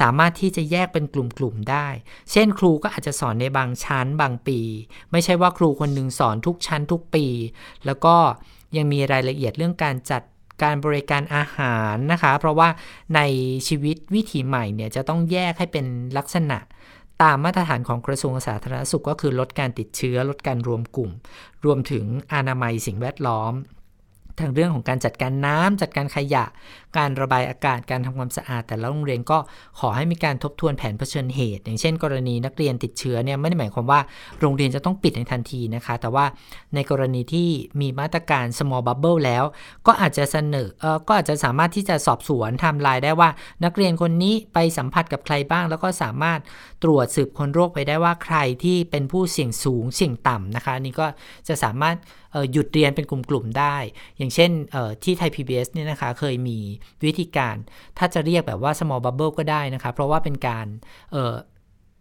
[0.00, 1.86] สามารถที่จะแยกเป็นกลุ่มๆได้
[2.32, 4.60] เช่น ครูก็อาจจะสอนในบางชั้นบางปี
[5.10, 7.26] ไม่ใช่ว่าครูคนหนึ่งสอนทุกชั้นทุกปี
[7.86, 8.16] แล้วก็
[8.76, 10.22] ยังมีรายละเอียดเรื่องการจัด
[10.62, 12.68] การบริการอาหารนะคะ เพราะว่า
[13.14, 13.20] ใน
[13.68, 15.86] ชีวิตวิถีใหม่เนี่ยจะต้องแยกให้เป็น
[16.18, 16.58] ลักษณะ
[17.22, 21.10] ตามมาตรฐานของกระทรวงสาธารณสุขก็คือลดการติดเชื้อลดการรวมกลุ่ม
[21.64, 23.52] รวมถึงอนามัยสิ่งแวดล้อม
[24.40, 26.44] ทางเรื่องของการจัดการน้ำจัดการขยะ
[26.98, 29.38] การระบายอากาศการทำความสะอาด แต่ละโรงเรียนก็
[29.80, 34.00] ขอให้มีการทบทวนแผนเผชิญเหตุ อย่างเช่น กรณีนักเรียนติดเชื้อเนี่ยไม่ได้หมายความว่า
[34.40, 36.24] โรงเรียนจะต้องปิดในทันทีนะคะ แต่ว่า
[36.74, 37.48] ในกรณีที่
[37.80, 39.44] มีมาตรการ small bubble แล้ว
[39.86, 43.30] ก็อาจจะเสนอเออก็อาจจะสามารถที่จะสอบสวนทำลายได้ว่า
[43.64, 46.40] นักเรียนคนนี้ไปสัมผัสกับใครบ้าง แล้วก็สามารถ
[46.82, 51.06] ตรวจสืบคนโรคไปได้ว่าใครที่เป็นผู้เสี่ยงสูงเสี่ยงต่ำนะคะนี่ก็
[51.48, 51.96] จะสามารถ
[52.52, 53.76] หยุดเรียนเป็นกลุ่มๆได้
[54.16, 54.50] อย่างเช่น
[55.04, 56.58] ที่ไทย PBS เนี่ยนะคะเคยมี
[57.04, 57.56] วิธีการ
[57.98, 60.66] ถ้าจะเรียกแบบว่า small bubble ก็ได้นะคะเพราะว่าเป็นการ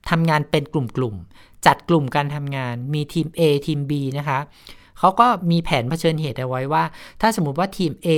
[0.10, 4.40] ทำงานเป็นกลุ่มๆ จัดกลุ่มการทำงาน มีทีม A ทีม B นะคะ
[5.00, 6.84] เขาก็มีแผนเผชิญเหตุเอาไว้ว่า
[7.22, 8.10] ถ้าสมมติว่าทีม A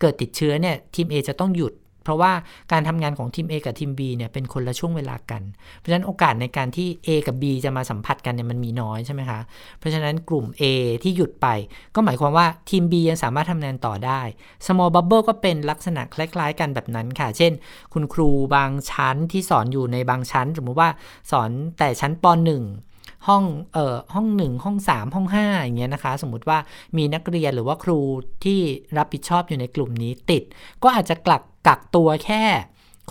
[0.00, 2.32] เกิดติดเชื้อเนี่ย ทีม A จะต้องหยุด เพราะว่า
[2.72, 5.42] การทำงานของทีม A กับทีม B เนี่ยเป็นคนละช่วงเวลากัน
[5.78, 9.40] เพราะฉะนั้นโอกาสในการที่ A กับ B จะมาสัมผัสกันเนี่ยมันมีน้อยใช่ไหมคะ
[9.78, 10.62] เพราะฉะนั้นกลุ่ม A
[11.02, 11.46] ที่หยุดไป
[11.94, 14.20] ก็หมายความว่าทีม B ยังสามารถทำงานต่อได้
[14.66, 17.52] small bubble ก็เป็นลักษณะคล้าย ๆ กันแบบนั้นค่ะ เช่น
[17.92, 20.90] คุณครูบางชั้นที่สอนอยู่ในบางชั้น สมมติว่า
[21.30, 26.58] สอนแต่ชั้นป .1 ห้องเอ่อห้อง1ห้อง3ห้อง5อย่างเงี้ยนะคะ สมมุติว่า
[26.96, 27.98] มีนักเรียนหรือว่าครู
[28.44, 28.60] ที่
[28.98, 30.42] รับผิดชอบอยู่ในกลุ่มนี้ติด
[30.82, 32.44] ก็อาจจะกลัก กักตัวแค่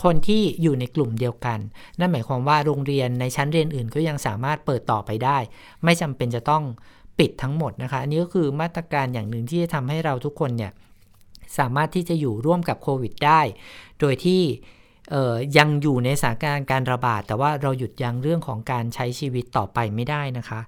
[0.02, 1.58] คนที่อยู่ในกลุ่มเดียวกัน
[1.98, 5.38] นั่นหมายความว่าโรงเรียนในชั้นเรียนอื่นก็ยังสามารถเปิดต่อไปได้
[5.84, 6.62] ไม่จำเป็นจะต้อง
[7.18, 10.72] ปิดทั้งหมดนะคะ อันนี้ก็คือมาตรการอย่างหนึ่งที่จะทำให้เราทุกคนเนี่ย
[11.58, 13.40] สามารถที่จะอยู่ร่วมกับโควิดได้
[14.00, 14.42] โดยที่
[15.58, 20.60] ยังอยู่ในสถานการณ์การระบาด แต่ว่าเราหยุดยั้งเรื่องของการใช้ชีวิตต่อไปไม่ได้นะคะ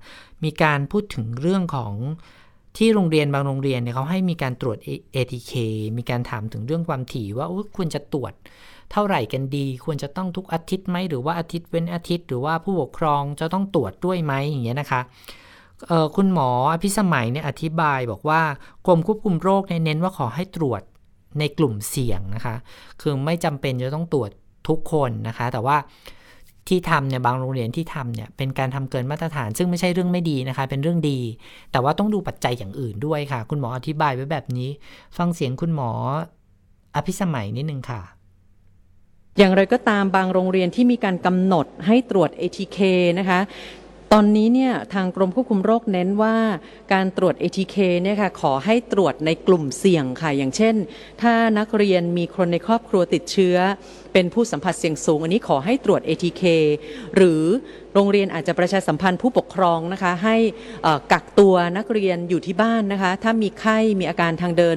[0.44, 1.94] มีการพูดถึงเรื่องของ
[2.76, 4.78] ที่โรงเรียนบางโรงเรียนเนี่ยเขาให้มีการตรวจ
[5.14, 5.52] ATK
[5.98, 8.32] มีการถามถึงเรื่องความถี่ว่าควรจะตรวจ
[8.92, 15.00] เท่าไหร่กันดี ควรจะต้องทุกอาทิตย์ไหมหรือว่าอาทิตย์เว้นอาทิตย์ หรือว่าผู้ปกครองจะต้องตรวจด้วยไหมอย่างเงี้ยนะคะ
[16.16, 18.42] คุณหมออภิสมัยเนี่ยอธิบายบอกว่า
[18.86, 20.82] กรมควบคุมโรคเน้นว่าขอให้ตรวจ
[21.38, 22.54] ในกลุ่มเสี่ยงนะคะ
[23.00, 24.30] คือไม่จำเป็นจะต้องตรวจ
[24.68, 25.76] ทุกคนนะคะ แต่ว่า
[26.68, 31.18] ที่ทำเนี่ยบางโรงเรียนที่ทำเนี่ยเป็นการทำเกินมาตรฐาน ซึ่งไม่ใช่เรื่องไม่ดีนะคะ เป็นเรื่องดี
[31.72, 34.68] แต่ว่าต้องดูปัจจัยอย่างอื่นด้วยค่ะ คุณหมออธิบายไว้แบบนี้
[35.16, 35.90] ฟังเสียงคุณหมอ
[36.96, 38.02] อภิสมัยนิดนึงค่ะ
[39.38, 42.78] อย่างไรก็ตามบางโรงเรียนที่มีการกำหนดให้ตรวจ ATK
[43.18, 43.40] นะคะ
[44.16, 46.36] ตอนนี้เนี่ยทางกรมควบคุมโรคเน้นว่า
[46.92, 50.74] การตรวจ ATK เนี่ยค่ะขอให้ตรวจในกลุ่มเสี่ยงค่ะ อย่างเช่น
[51.22, 53.56] ถ้านักเรียนมีคนในครอบครัวติดเชื้อ
[54.12, 56.42] เป็นผู้สัมผัสเสี่ยงสูง อันนี้ขอให้ตรวจ ATK
[57.16, 57.42] หรือ
[57.94, 60.36] โรงเรียนอาจจะประชาสัมพันธ์ผู้ปกครองนะคะ ให้
[61.12, 64.76] กักตัวนักเรียนอยู่ที่บ้านนะคะ ถ้ามีไข้มีอาการทางเดิน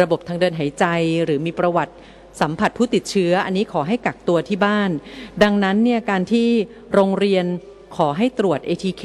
[0.00, 0.84] ระบบทางเดินหายใจ
[1.24, 1.94] หรือมีประวัติ
[2.40, 4.90] สัมผัสผู้ติดเชื้อ อันนี้ขอให้กักตัวที่บ้าน
[5.42, 6.48] ดังนั้นเนี่ยการที่
[6.94, 7.46] โรงเรียน
[7.96, 9.04] ขอให้ตรวจ ATK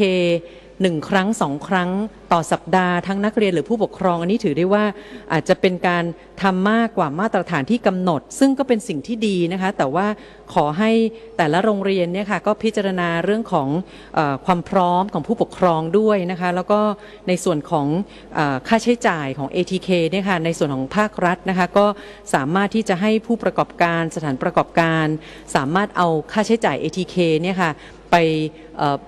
[0.81, 1.89] หนึ่งครั้งสองครั้ง
[2.31, 4.85] ต่อสัปดาห์ทั้งนักเรียนหรือผู้ปกครอง อันนี้ถือได้ว่า
[5.31, 6.03] อาจจะเป็นการ
[6.41, 10.07] ทำมากกว่ามาตรฐานที่กำหนด ซึ่งก็เป็นสิ่งที่ดีนะคะ แต่ว่า
[10.53, 10.91] ขอให้
[11.37, 13.69] แต่ละโรงเรียนเนี่ยค่ะก็พิจารณาเรื่องของ
[14.17, 16.81] อความพร้อมของผู้ปกครองด้วยนะคะ แล้วก็
[17.27, 17.87] ในส่วนของ
[18.37, 21.85] อค่าใช้จ่ายของ ATK เนี่ยค่ะในส่วนของภาครัฐนะคะก็
[22.33, 25.05] สามารถที่จะให้ผู้ประกอบการสถานประกอบการ
[25.55, 27.71] สามารถเอาค่าใช้จ่าย ATK เนี่ยค่ะ
[28.13, 28.17] ไป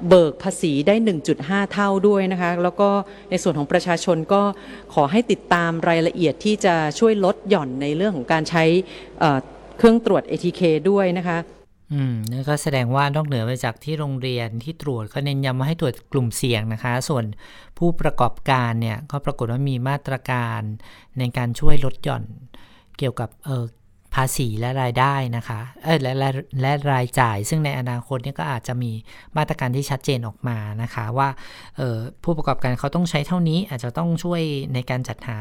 [0.08, 0.96] เบิกภาษีได้
[1.34, 2.90] 1.5 เท่าด้วยนะคะแล้วก็
[3.30, 4.42] ในส่วนของประชาชนก็
[4.94, 8.64] ขอให้ติดตามรายละเอียดที่จะช่วยลดหย่อนในเรื่องของการใช้
[9.78, 11.38] เครื่องตรวจ ATK ด้วยนะคะ
[11.94, 17.24] อืมนั่นก็แสดงว่านอกเหนือไปจากที่โรงเรียนที่ตรวจก็เน้นย้ำว่าให้ตรวจกลุ่มเสี่ยงนะคะ ส่วน
[17.78, 20.62] ผู้ประกอบการเนี่ยก็ปรากฏว่ามีมาตรการ
[21.20, 22.24] ในการช่วยลดหย่อน
[22.98, 23.64] เกี่ยวกับเออ
[24.16, 26.30] ภาษีและรายได้นะคะเออและและ
[26.62, 28.92] และรายจ่าย ซึ่งในอนาคตนี่ก็อาจจะมี
[29.38, 31.30] มาตรการที่ชัดเจนออกมานะคะ ว่า
[32.24, 34.42] ผู้ประกอบการเขาต้องใช้เท่านี้อาจจะต้องช่วย
[34.74, 35.40] ในการจัดหา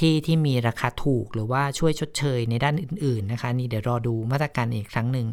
[0.00, 5.26] ที่ที่มีราคาถูกหรือว่าช่วยชดเชยในด้านอื่น ๆ นะคะ นี่เดี๋ยวรอดูมาตรการอีกครั้งหนึ่ง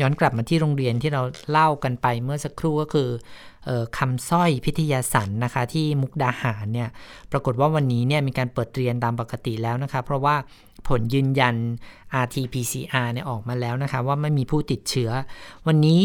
[0.00, 3.12] ย้อนกลับมาที่โรงเรียนที่เราเล่ากันไปเมื่อสักครู่ก็คืออ
[3.98, 6.88] คำสร้อยพิทยาสันนะคะที่มุกดาหารเนี่ย
[7.32, 10.36] ปรากฏว่าวันนี้เนี่ยมีการเปิดเรียนตามปกติแล้วนะคะ เพราะว่า
[10.88, 11.54] ผลยืนยัน
[12.24, 15.10] RT-PCR เนี่ยออกมาแล้วนะคะ ว่าไม่มีผู้ติดเชื้อ
[15.66, 16.02] วันนี้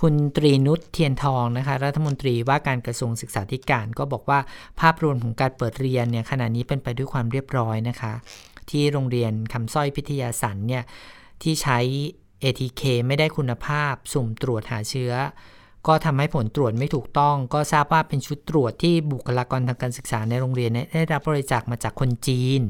[0.00, 4.38] คุณตรีนุชเทียนทองนะคะรัฐมนตรีว่าการกระทรวงศึกษาธิการก็บอกว่า
[4.80, 8.12] ภาพรวมของการเปิดเรียนเนี่ยขณะนี้เป็นไปด้วยความเรียบร้อยนะคะ
[8.70, 10.84] ที่โรงเรียนคำสร้อยพิทยาสันเนี่ย
[11.42, 11.78] ที่ใช้
[12.42, 15.12] ATK ไม่ได้คุณภาพสุ่มตรวจหาเชื้อ
[15.86, 22.60] ก็ทำให้ผลตรวจไม่ถูกต้อง ก็ทราบว่าเป็นชุดตรวจที่บุคลากรทางการศึกษาในโรงเรียนได้รับบริจาคมาจากคนจีน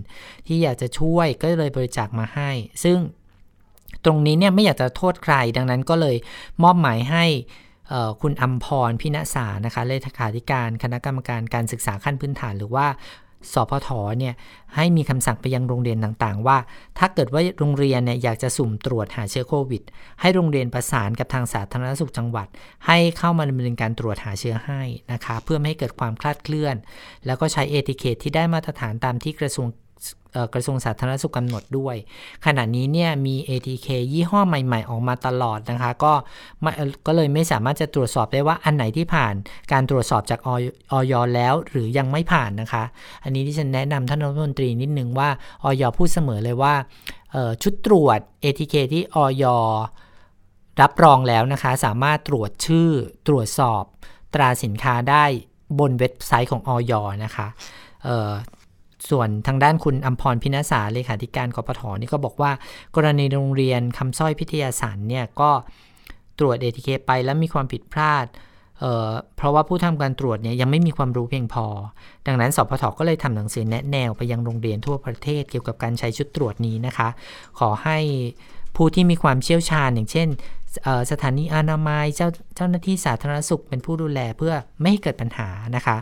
[0.47, 2.51] ที่อยากจะช่วยก็เลยบริจาคมาให้
[2.85, 2.99] ซึ่ง
[4.05, 6.17] ตรงนี้เนี่ยไม่อยากจะโทษใคร ดังนั้นก็เลย
[6.63, 7.25] มอบหมายให้
[8.23, 12.87] คุณอัมพรพิณษานะคะเลขาธิการคณะกรรมการการศึกษาขั้นพื้นฐานหรือว่า
[13.53, 14.35] สพทเนี่ย
[14.77, 16.59] ให้มีคำสั่งไปยังโรงเรียนต่างๆ ว่า
[16.99, 19.83] ถ้าเกิดว่าโรงเรียนเนี่ยอยากจะสุ่มตรวจหาเชื้อโควิด
[20.21, 22.49] ให้โรงเรียนประสานกับทางสาธารณสุขจังหวัด
[22.87, 26.77] ให้เข้ามาดำเนินการตรวจหาเชื้อให้นะคะเพื่อไม่ให้เกิดความคลาดเคลื่อน
[27.27, 29.69] แล้วก็ใช้เอทิเคทที่ได้มาตรฐานตามที่กระทรวง
[30.55, 31.97] กระทรวงสาธารณสุขกำหนดด้วย
[32.47, 36.13] ขณะนี้เนี่ยมี ATK ยี่ห้อใหม่ ๆ ออกมาตลอดนะคะ ก็
[37.07, 39.35] ก็เลยไม่สามารถจะตรวจสอบได้ว่าอันไหนที่ผ่าน
[39.73, 40.51] การตรวจสอบจากอ
[40.97, 42.85] อยแล้วหรือยังไม่ผ่านนะคะ
[43.25, 45.29] อันนี้ที่ฉันแนะนำท่านรัฐมนตรีนิดนึงว่า
[45.65, 46.75] ออยพูดเสมอเลยว่า
[47.63, 49.45] ชุดตรวจ ATK ที่ออย
[50.83, 52.91] รับรองแล้วนะคะ สามารถตรวจชื่อ
[53.29, 53.83] ตรวจสอบ
[54.35, 55.25] ตราสินค้าได้
[55.79, 56.93] บนเว็บไซต์ของออย
[57.25, 57.47] นะคะ
[59.11, 62.53] ส่วนทางด้านคุณอัมพรพินาศาเลขาธิการกปทนี่ก็บอกว่า
[62.97, 65.51] กรณีโรงเรียนคำสร้อยพิทยาสารเนี่ยก็
[66.39, 68.27] ตรวจเอทีเคไปแล้วมีความผิดพลาด
[68.81, 71.67] เเพราะว่าผู้ทำการตรวจเนี่ยยังไม่มีความรู้เพียงพอ
[72.27, 77.09] ดังนั้นสพทก็เลยทำหนังสือแนะแนวไปยังโรงเรียนทั่วประเทศเกี่ยวกับการใช้ชุดตรวจนี้นะคะ
[77.59, 77.99] ขอให้
[78.77, 80.29] ผู้ที่มีความเชี่ยวชาญ อย่างเช่น
[81.11, 85.97] สถานีอนามัยเจ้าเจ้าหน้าที่สาธารณสุขเป็นผู้ดูแลเพื่อไม่ให้เกิดปัญหานะคะ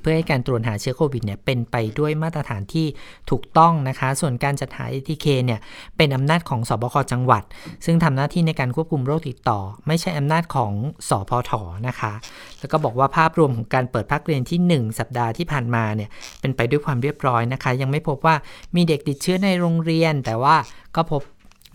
[0.00, 2.86] เพื่อให้การตรวจหาเชื้อโควิดเนี่ยเป็นไปด้วยมาตรฐานที่
[3.30, 5.60] ถูกต้องนะคะ ส่วนการจัดหา ATK เนี่ย
[5.96, 7.42] เป็นอำนาจของสบคจังหวัด
[7.84, 10.72] ซึ่งทำหน้าที่ในการควบคุมโรคติดต่อ ไม่ใช่อำนาจของ
[11.08, 11.50] สอพท
[11.88, 12.12] นะคะ
[12.58, 16.08] แล้วก็บอกว่าภาพรวมของการเปิดภาคเรียนที่ 1 สัปดาห์ที่ผ่านมาเนี่ย
[16.40, 18.34] เป็นไปด้วยความเรียบร้อยนะคะ ยังไม่พบว่า
[18.76, 20.56] มีเด็กติดเชื้อในโรงเรียน แต่ว่า
[20.96, 21.22] ก็พบ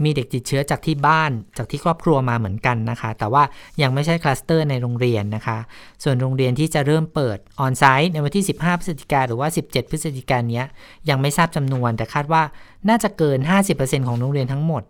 [0.06, 3.44] มีเด็กติดเชื้อจากที่บ้านจากที่ครอบครัวมาเหมือนกันนะคะ แต่ว่า
[3.82, 5.58] ยังไม่ใช่คลัสเตอร์ในโรงเรียนนะคะ
[6.04, 10.64] ส่วนโรงเรียนที่จะเริ่มเปิดออนไซต์ในวันที่ 15 พฤศจิกาหรือว่า 17 พฤศจิกายนนี้
[11.10, 12.44] ยังไม่ทราบจำนวน แต่คาดว่า
[12.90, 13.40] น่าจะเกิน
[13.74, 14.84] 50%ของโรงเรียนทั้งหมด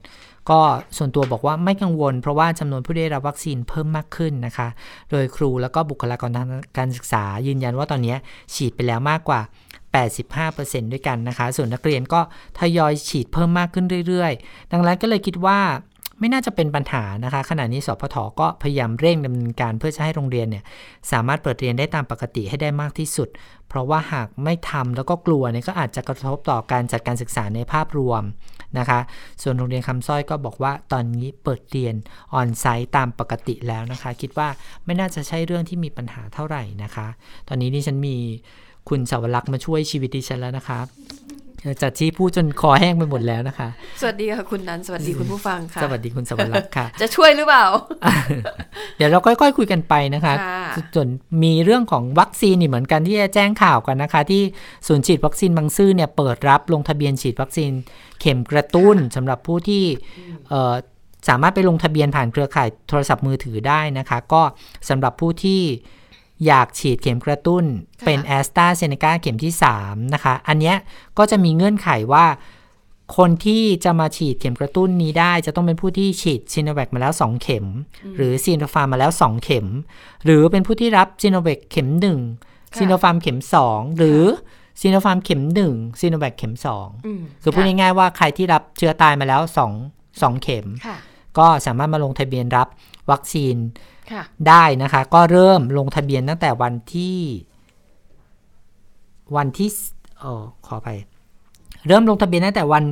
[0.51, 0.61] ก็
[0.97, 4.67] ส่วนตัวบอกว่าไม่กังวล เพราะว่าจำนวนผู้ได้รับวัคซีนเพิ่มมากขึ้นนะคะ
[5.11, 8.15] โดยครูแล้วก็บุคลากรทางการศึกษายืนยันว่าตอนนี้
[8.53, 9.39] ฉีดไปแล้วมากกว่า
[10.23, 12.21] 85%ด้วยกันนะคะ ส่วนนักเรียนก็
[12.59, 15.59] ทยอยฉีดเพิ่มมากขึ้นเรื่อยๆ ดังนั้นก็เลยคิดว่า
[16.19, 20.63] ไม่น่าจะเป็นปัญหานะคะ ขณะนี้สพทก็พยายามเร่งดำเนินการเพื่อจะให้โรงเรียนเนี่ย
[21.11, 23.29] สามารถเปิดเรียนได้ตามปกติให้ได้มากที่สุด
[23.69, 28.23] เพราะว่าหากไม่ทำแล้วก็กลัวเนี่ยก็อาจจะกระทบต่อการจัดการศึกษาในภาพรวม
[28.79, 28.99] นะคะ
[29.41, 31.95] ส่วนโรงเรียนคำสร้อยก็บอกว่าตอนนี้เปิดเรียน
[32.33, 34.47] ออนไซต์ตามปกติแล้วนะคะ คิดว่า
[34.85, 37.07] ไม่น่าจะใช่เรื่องที่มีปัญหาเท่าไหร่นะคะ
[37.47, 38.17] ตอนนี้ดิฉันมี
[38.89, 40.79] คุณสาวรักษ์มาช่วยชีวิตดิฉันแล้วนะคะ
[41.81, 43.67] จากที่พูดจนคอแห้งไปหมดแล้วนะคะ
[44.01, 47.65] สวัสดีค่ะคุณนันสวัสดีคุณผู้ฟังค่ะ สวัสดีคุณสวรักษ์ค่ะ จะช่วยหรือเปล่า
[48.97, 50.63] เดี๋ยวเราค่อยๆคุยกันไปนะคะค่ะ
[50.95, 51.07] ส่วน
[51.43, 54.41] มีเรื่องของวัคซีนนี่เหมือนกันที่จะแจ้งข่าวกันนะคะ ที่
[54.87, 57.71] ศูนย์ฉีดวัคซีนบางซื่อเนี่ยเปิดรับลงทะเบียนฉีดวัคซีน
[58.21, 59.83] เข็มกระตุ้นสำหรับผู้ที่
[60.49, 60.73] เอ่อ
[61.29, 64.41] สามารถไปลงทะเบียนผ่านเครือข่ายโทรศัพท์มือถือได้นะคะ ก็
[64.89, 65.61] สำหรับผู้ที่
[66.45, 67.63] อยากฉีดเข็มกระตุ้น
[68.05, 70.77] เป็นแอสตราเซเนกาเข็มที่ 3 นะคะ อันเนี้ย
[71.17, 72.25] ก็จะมีเงื่อนไขว่า
[73.17, 77.65] คนที่จะมาฉีดเข็มกระตุ้นนี้ได้ จะต้องเป็นผู้ที่ฉีดซีโนแวคมาแล้ว 2 เข็ม
[78.15, 79.67] หรือซีโนฟาร์มมาแล้ว 2 เข็ม
[80.25, 82.03] หรือเป็นผู้ที่รับซีโนแวคเข็ม1
[82.71, 84.21] ค่ะซีโนฟาร์มเข็ม 2 หรือ
[84.81, 90.97] ซีโนฟาร์มเข็ม1ซีโนแวคเข็ม2อืมคือพูดค่ะง่ายๆว่าใครที่รับเชื้อตายมาแล้ว2 2เข็มค่ะ
[91.37, 92.67] ก็สามารถมาลงทะเบียนรับ
[93.11, 94.00] วัคซีนค่ะ
[94.47, 97.19] ได้นะคะ ก็เริ่มลงทะเบียนตั้งแต่วันที่
[99.35, 99.69] วันที่
[100.19, 100.89] เออขอไป
[101.87, 102.83] เริ่มลงทะเบียนตั้งแต่วัน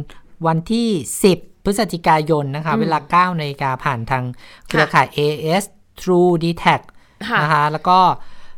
[0.47, 0.87] วันที่
[1.29, 4.23] 10 พฤศจิกายนนะคะอืมเวลา9นาฬิกาผ่านทาง
[4.67, 5.63] เครือข่าย AS
[6.01, 6.81] True d t a c
[7.29, 7.99] ค่ะนะคะ แล้วก็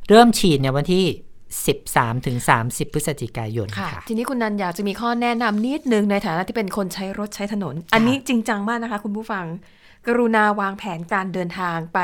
[0.09, 1.05] เริ่มฉีดเนี่ยวันที่
[1.65, 9.45] 13ถึง30 พฤศจิกายนค่ะค่ะ ทีนี้คุณนันอยากจะมีข้อแนะนำนิดนึงในฐานะที่เป็นคนใช้รถใช้ถนน อันนี้จริงจังมากนะคะคุณผู้ฟัง
[10.07, 11.99] กรุณาวางแผนการเดินทางไป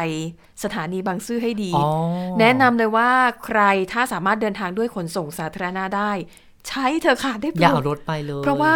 [0.63, 1.87] สถานีบางซื่อให้ดีอ๋อ
[2.39, 3.09] แนะนำเลยว่า
[3.45, 6.11] ใครถ้าสามารถเดินทางด้วยขนส่งสาธารณะได้
[6.67, 8.75] ใช้เธอะค่ะได้อย่าโปรเอาดรถไปเลย เพราะว่า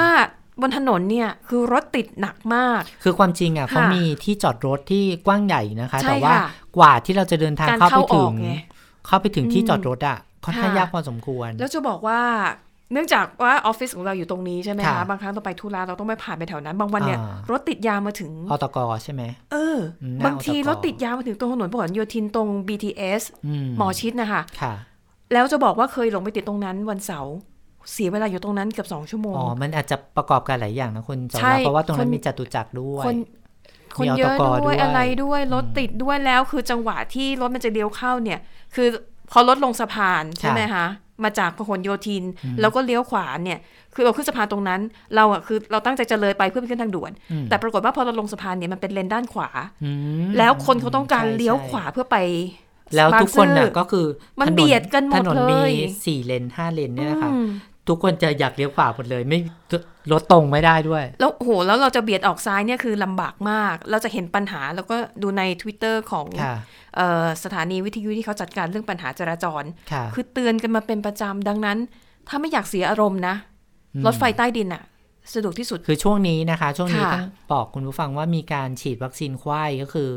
[0.62, 8.52] บนถนนเนี่ยคือรถติดหนักมาก คือความจริงอะค่ะเขามีที่จอดรถที่กว้างใหญ่นะคะใช่แต่ว่าค่ะกว่าที่เราจะเดินทางการเข้าไปเข้าอถึองกไง
[9.08, 12.22] เข้าไปถึงที่อืมจอดรถอะค่อนข้างค่ะยากพอสมควร แล้วจะบอกว่า
[12.94, 24.74] เนื่องจากว่าออฟฟิศของเราอยู่ตรงนี้ใช่ไหมค่ะคะบางครั้งต้องไปธุระเราต้องไปผ่านไปแถวนั้น บางวันเนี่ยอ่ารถติดยาวมาถึงอตกใช่ไหมเอออืมหน้าบางทีอตกรถติดยาวมาถึงตรงถนนพหลโยธินตรง BTS อืมหมอชิดนะคะค่ะ
[25.34, 27.34] แล้วจะบอกว่าเคยลงไปติดตรงนั้นวันเสาร์
[27.94, 33.18] เสียเวลาอยู่ตรงนั้นเกือบสองชั่วโมงอ๋อมันอาจจะประกอบกันหลายอย่างนะคุณจอใช่มเพราะว่าตรงนั้คนนมีจตุจักรด้วยคน
[33.98, 38.40] คนมีเยอะอตกด้ด้ววยยอะไรด้วยรถติดด้วยแล้วคือจังหวะที่รถมันจะเลี้ยวเข้าเนี่ย
[38.76, 38.88] คือ
[39.32, 40.86] พอรถลงสะพานใช่ไหมคะ
[41.24, 42.24] มาจากพหลโยธิน
[42.62, 43.60] แล้วก็เลี้ยวขวาเนี่ย
[43.96, 44.82] คือเราขึ้นสะพานตรงนั้น
[45.16, 49.50] เราอะคือเราตั้งใจจะเลยไปเพื่อไปขึ้นทางด่วนอืมแต่ปรากฏว่าพอเราลงสะพานเนี่ยมันเป็นเลนด้านขวา
[49.84, 49.92] อื
[50.28, 52.18] มแล้วคนเขาต้องการใช่เลี้ยวใช่ขวาเพื่อไป
[52.96, 54.06] แล้วทุกคนบางซื่น่ะอก็คือ
[54.40, 57.48] มันถเบียดกันหมดถนนเลยมีสี่เลนห้าเลนเนี่ยนะคะอืม
[57.88, 59.40] ทุกคนจะอยากเลี้ยวขวาหมดเลย ไม่
[60.12, 66.56] รถตรงไม่ได้ด้วย แล้วโหแล้วเราจะเบียดออกซ้ายเนี่ยคือลำบากมาก เราจะเห็นปัญหาแล้วก็ดูใน Twitter ของค่ะ
[66.96, 71.78] เอ่อสถานีวิทยุที่เขาจัดการเรื่องปัญหาจราจรค่ะคือเตือนกันมาเป็นประจำดังนั้น
[72.28, 73.36] ถ้าไม่อยากเสียอารมณ์นะ
[74.06, 74.84] รถไฟใต้ดินอะ
[75.34, 80.12] สะดวกที่สุดคือช่วงนี้นะคะ ช่วงนี้ค่ะต้องบอกคุณผู้ฟังว่ามีการฉีดวัคซีนควายก็คือ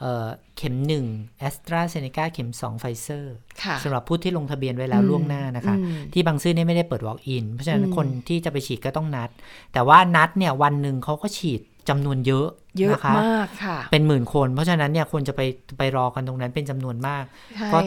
[0.00, 0.74] เอ่อเข็ม
[1.10, 9.30] 1 a s t r a z เซ e c a เข็ม2ไฟเซอร์ค่ะสำหรับผู้ที่ลงทะเบียนไว้แล้วอืมล่วงหน้านะคะอืมที่บางซื่อเนี่ยไม่ได้เปิด walk in เพราะฉะนั้นอืมคนที่จะไปฉีดก็ต้องนัด
[9.72, 12.48] แต่ว่านัดเนี่ยวันหนึ่งเขาก็ฉีดจำนวนเยอะ
[12.78, 15.40] เยอะนะคะมากค่ะ เป็นหมื่นคน เพราะฉะนั้นเนี่ยควรจะไป
[15.78, 17.24] ไปรอกันตรงนั้นเป็นจำนวนมาก
[17.56, 17.78] ใช่ก็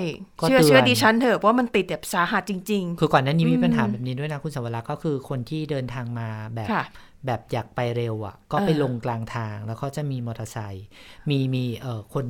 [0.41, 6.83] ก็เชื่อเตือนเชื่อดิฉันเถอะว่ามันติดแบบสาหัสจริงคือก่อนหน้านี้มีอืมปัญหาแบบนี้ด้วยนะคุณสวรักษ์ก็คือคนที่เดินทางมาแบบๆค่ะ
[7.25, 10.85] แบบอยากไปเร็วอะ ก็ไปเออลงกลางทางแล้วเขาจะมีมอเตอร์ไซค์
[11.29, 12.25] มีมีเอ่อคน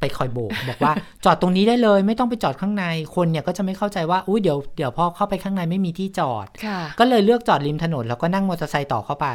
[0.00, 0.92] ไปคอยโบกบอกว่า
[1.24, 2.84] จอดตรงนี้ได้เลยไม่ต้องไปจอดข้างใน
[3.16, 9.28] คนเนี่ยก็จะไม่เข้าใจว่าอุ้ยเดี๋ยวเดี๋ยวพอเข้าไปข้างในไม่มีที่จอดค่ะก็เลยเลือกจอดริมถนนแล้วก็นั่งมอเตอร์ไซค์ต่อเข้าไป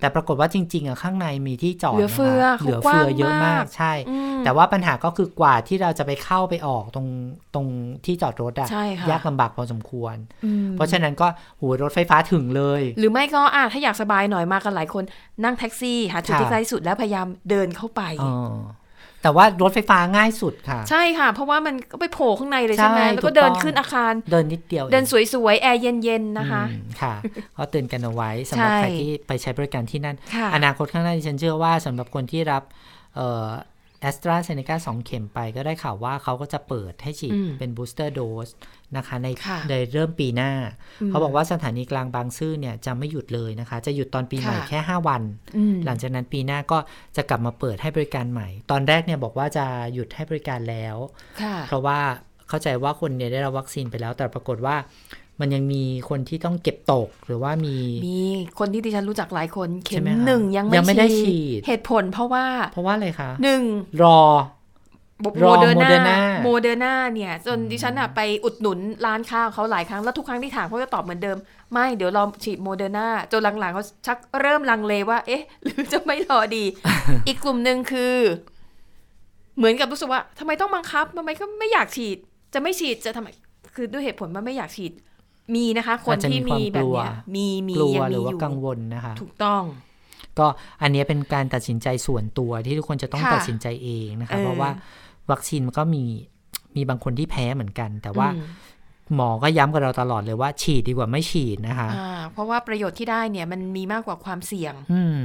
[0.00, 7.08] แต่ปรากฏว่าจริงๆอะข้างในมีที่จอดเหลือเฟือนะคะเหลือเฟือเยอะมากใช่อืมแต่ว่าปัญหาก็คือกว่าที่เราจะไปเข้าไปออกตรง
[7.54, 7.66] ตรง
[8.04, 11.26] ที่จอดรถอะใช่ค่ะยากลำบากพอสมควรอืมเพราะฉะนั้นก็
[11.58, 15.04] หูรถไฟฟ้าถึงเลย หรือไม่ก็อะถ้าอยากสบายหน่อยมากันหลายคน
[15.44, 18.54] นั่งแท็กซี่หาจุดค่ะที่ใกล้ที่สุดแล้วพยายามเดินเข้าไปเออ
[19.26, 25.04] แต่ว่ารถไฟฟ้าง่ายสุดค่ะ ใช่ค่ะ เพราะว่ามันก็ไปโผล่ข้างในเลยใช่ไหมใช่แล้วถูก็กต้องเดินขึ้นอาคาร เดินนิดเดียวองเดิน
[25.34, 27.14] สวยๆ แอร์เย็นๆ นะคะอืมค่ะ
[27.56, 32.62] ก็เตือนกันเอาไว้สำหรับใช่ใครที่ไปใช้บริการที่นั่นค่ะอนาคตข้างหน้าดิฉันเชื่อว่าสำหรับคนที่รับ
[34.06, 38.48] เอ่อแอสตราเซเนกาสองเข็มไปก็ได้ข่าวว่าเขาก็จะเปิดให้ฉีดอืมเป็น booster dose
[38.96, 40.50] นะคะในค่ะในเริ่มปีหน้า
[41.00, 45.22] อืมเขาบอกว่าสถานีกลางบางซื่อเนี่ยจะไม่หยุดเลยนะคะ จะหยุดตอนปีใหม่ค่ะแค่ 5 วัน
[45.56, 46.78] อืมหลังจากนั้นปีหน้าก็
[47.16, 50.96] จะกลับมาเปิดให้บริการใหม่ ตอนแรกเนี่ยบอกว่าจะหยุดให้บริการแล้ว
[51.42, 51.98] ค่ะเพราะว่า
[52.48, 54.76] เข้าใจว่าคนเนี่ยได้รับวัคซีนไปแล้วแต่ปรากฏว่า
[55.40, 57.76] มันยังมีคนที่ต้องเก็บตกหรือว่ามี
[58.06, 58.20] มี
[58.58, 63.62] คนที่ดิฉันรู้จักหลายคนใช่ไหมคะเข็มหนึ่งยังยังไม่ได้ฉีด เหตุผลเพราะว่า เพราะว่าอะไรคะหนึ่ง
[64.02, 64.20] รอ
[65.20, 71.36] โมเดอร์นา รอ Moderna โมเดอร์นาเนี่ย จนดิฉันอะไปอุดหนุนร้านค้าของเขาหลายครั้ง แล้วทุกครั้งที่ถามเขาจะตอบเหมือนเดิม
[71.72, 76.64] ไม่เดี๋ยวรอฉีดโมเดอร์นาจนหลังๆเขาชักเริ่มลังเลว่า เอ๊ะ หรือจะไม่รอดี
[77.26, 78.16] อีกกลุ่มหนึ่งคือ
[79.56, 82.16] เหมือนกับรู้สึกว่าทำไมต้องบังคับทำไมก็ไม่อยากฉีด
[82.54, 83.28] จะไม่ฉีดจะทำไม
[83.74, 84.92] คือด้วยเหตุผลว่าไม่อยากฉีด
[85.54, 89.62] มีนะคะ คนอาจจะที่มีมีความแบบกลัวเนี้ยมีมีกลัวยังหรืมีออว่ายู่กังวลนะคะ ถูกต้อง
[90.38, 90.46] ก็
[90.82, 94.70] อันเนี้ยเป็นการตัดสินใจส่วนตัวที่ทุกคนจะต้องค่ะตัดสินใจเองนะคะเออเพราะว่า
[95.30, 96.04] วัคซีนมันก็มี
[96.76, 98.46] มีบางคนที่แพ้เหมือนกัน แต่ว่าอืม
[99.14, 105.20] หมอก็ย้ำกับเราตลอดเลยว่า ฉีดดีกว่าไม่ฉีดนะคะอ่าเพราะว่าประโยชน์ที่ได้เนี่ยมันมีมากกว่าความเสี่ยง อืม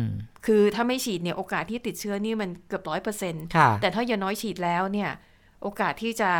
[0.46, 5.10] คือถ้าไม่ฉีดเนี่ยโอกาสที่ติดเชื้อนี่มันเกือบร้อยเปอร์เซ็นต์ค่ะแต่ถ้าอย่างน้อยฉีดแล้วเนี่ย
[5.62, 6.32] โอกาสที่จะ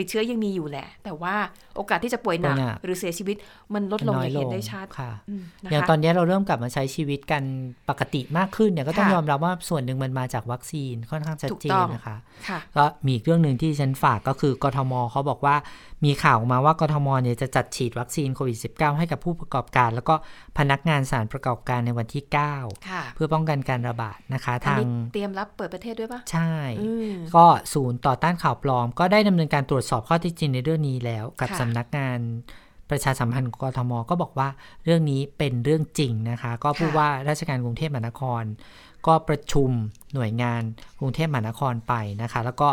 [0.00, 1.34] ติดเชื้อยังมีอยู่แหละ แต่ว่า
[1.76, 3.36] โอกาสที่จะป่วยหนักป่วยหนักหรือเสียชีวิต
[3.74, 7.42] มันลดลงอย่างเห็นได้ชัดค่ะอืมนะอย่างคะตอนนี้เราเริ่มกลับมาใช้ชีวิตกัน
[7.88, 12.16] ปกติมากขึ้นเนี่ยก็ต้องค่ะยอมรับว่าส่วนหนึ่งมันมาจากวัคซีนค่อนข้างชัดถูกเจต้นองนะคะ
[12.48, 15.56] ค่ะก็มีอีกเรื่องหนึ่งที่ฉันฝากก็คือกทมเขาบอกว่า
[16.04, 20.14] มีข่าวออกมาว่ากทมเนี่ยจะจัดฉีดวัคซีนโควิด -19 ให้กับผู้ประกอบการ แล้วก็
[20.58, 22.24] พนักงานสถารประกอบการในวันที่
[22.56, 32.18] 9ค่ะเพื่อป้องกันการระบาดนะคะอันทางนี้เตรียมรับเปิดประเทศด้วยปะใช่อืมก็ศูนย์ต่อต้านข่าวปลอม ก็ได้ดำเนินการตรวจสอบข้อเท็จจริงในเรื่องนี้แล้วกับค่ะสำนักงาน
[32.90, 34.48] ประชาสัมพันธ์ของกทมก็บอกว่า
[34.84, 38.42] เรื่องนี้เป็นเรื่องจริงนะคะ ก็ผู้ว่าราชการกรุงเทพมหานคร
[39.06, 39.70] ก็ประชุม
[40.14, 40.62] หน่วยงาน
[40.98, 42.68] กรุงเทพมหานครไปนะคะ แล้วก็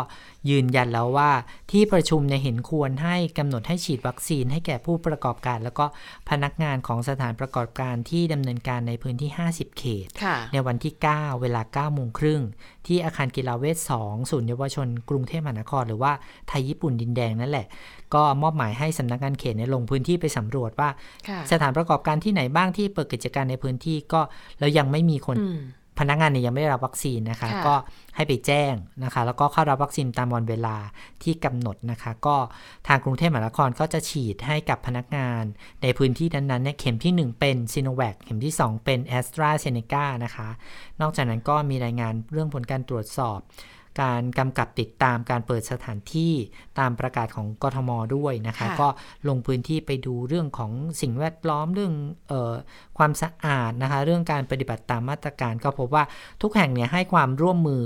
[0.50, 1.30] ยืนยันแล้วว่า
[1.70, 5.86] ที่ประชุมเนี่ยเห็นควรให้กำหนดให้ฉีดวัคซีนให้แก่ผู้ประกอบการ แล้วก็
[6.30, 12.42] พนักงานของสถานประกอบการที่ดำเนินการในพื้นที่ 50 เขตค่ะในวันที่ 9 เวลา9โมงครึ่ง
[12.86, 16.12] ที่อาคารกีฬาเวท2ศูนย์เยาวชนกรุงเทพมหานคร หรือว่า
[16.48, 17.66] ไทยญี่ปุ่นดินแดงนั่นแหละ
[18.14, 20.90] ก็มอบหมายให้สำนักงานเขตเนี่ยลงพื้นที่ไปสำรวจว่า
[21.28, 24.20] ค่ะสถานประกอบการที่ไหนบ้างที่เปิดกิจการในพื้นที่ก็
[24.58, 25.60] แล้วยังไม่มีคนอืม
[25.98, 27.74] พนักงานเนี่ยยังไม่ได้รับวัคซีนนะคะค่ะก็
[28.16, 28.74] ให้ไปแจ้ง
[29.04, 30.76] นะคะ แล้วก็เข้ารับวัคซีนตามวันเวลา
[31.22, 32.36] ที่กำหนดนะคะ ก็
[32.88, 35.42] ทางกรุงเทพมหานครก็จะฉีดให้กับพนักงาน
[35.82, 40.48] ในพื้นที่นั้นๆเนี่ยเข็มที่ 1 เป็นซีโนแวคเข็มที่ 2 เป็นแอสตราเซเนกานะคะ
[41.00, 43.38] นอกจากนั้นก็มีรายงานเรื่องผลการตรวจสอบ
[44.02, 46.32] การกำกับติดตามการเปิดสถานที่
[46.78, 48.88] ตามประกาศของกทมด้วยนะคะค่ะก็
[49.28, 51.92] ลงพื้นที่ไปดูเรื่องของสิ่งแวดล้อมเรื่อง
[52.28, 52.54] เออ
[52.98, 56.04] ความสะอาดนะคะ เรื่องการปฏิบัติตามมาตรการก็พบว่า
[56.42, 57.84] ทุกแห่งเนี่ยให้ความร่วมมือ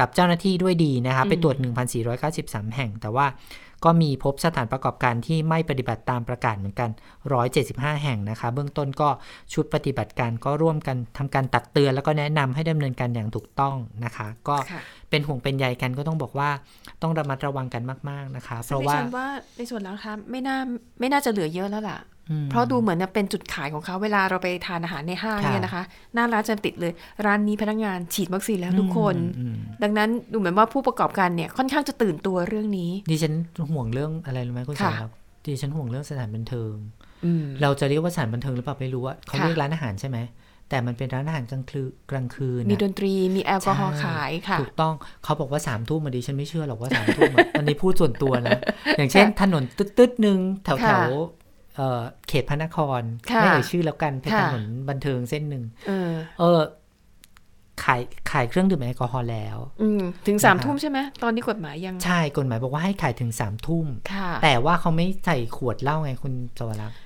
[0.00, 1.56] กับเจ้าหน้าที่ด้วยดีนะคะไปตรวจ
[2.16, 3.26] 1,493 แห่ง แต่ว่า
[3.84, 6.90] ก็มีพบสถานประกอบการที่ไม่ปฏิบัติตามประกาศเหมือนกัน
[7.46, 9.08] 175 แห่งนะคะ เบื้องต้นก็
[9.54, 14.80] ชุดปฏิบัติการก็ร่วมกันทำการตักเตือน แล้วก็แนะนำให้ดำเนินการอย่างถูกต้องนะคะ ก็ค่ะ
[15.10, 16.50] เป็นห่วงเป็นใยกันก็ต้องบอกว่า
[17.02, 19.26] ต้องระมัดระวังกันมาก ๆนะคะ เพซึ่งราะดิว่าฉันว่า
[19.56, 20.58] ในส่วนร้านค้าไม่น่า
[21.00, 22.19] ไม่น่าจะเหลือเยอะแล้วล่ะอืม
[22.50, 25.82] เพราะดูเหมือนจะเป็นจุดขายของเขาเวลาเราไปทานอาหารในห้างค่ะเนี่ยนะคะ
[26.14, 26.92] หน้าร้านจะติดเลย
[27.26, 33.34] ร้านนี้พนักงานฉีดวัคซีนแล้วทุกคนอืมดังนั้นดูเหมือนว่าผู้ประกอบการเนี่ยค่อนข้างจะตื่นตัวเรื่องนี้ ดิฉัน
[33.70, 35.10] ห่วงเรื่องอะไรรู้ไหมคุณสาค่ะรับ
[35.46, 36.74] ดิฉันห่วงเรื่องสถานบันเทิง
[37.24, 40.18] อืมเราจะเรียกว่าสถานบันเทิงหรือเปล่าไม่รู้อะเขาค่ะเรียกร้านอาหารใช่ไหม
[40.68, 48.58] แต่มันเป็นร้านอาหารกลางคืนกลางคืน มีอะดนตรีมีแอลกอฮอล์ใช่ขายค่ะ ถูกต้องเขาบอกว่าสามทุ่มมาดิฉันไม่เชื่อหรอกว่าสามทุ่มอะอันนี้พูดส่วนตัวนะ
[48.98, 51.10] อย่างเช่นถนนตึ๊ดๆหนึ่งแถวแถค่ะว
[51.80, 53.00] เอ่อเขตพระนคร
[53.30, 56.60] ค่ะไม่เอ่ยชื่อแล้วกันเป็นค่ะถนนบันเทิงเส้นหนึ่งเออเออ
[57.82, 58.00] ขาย
[58.30, 66.98] ขายเครื่องดื่มแอลกอฮอล์แล้วอืมถึงสามนะคะทุ่มใช่ไหมตอนนี้กฎหมายยัง ใช่กฎหมายบอกว่าให้ขายถึงสามทุ่มค่ะแต่ว่าเขาไม่ใส่ขวดเหล้าไงคุณสวรักษ์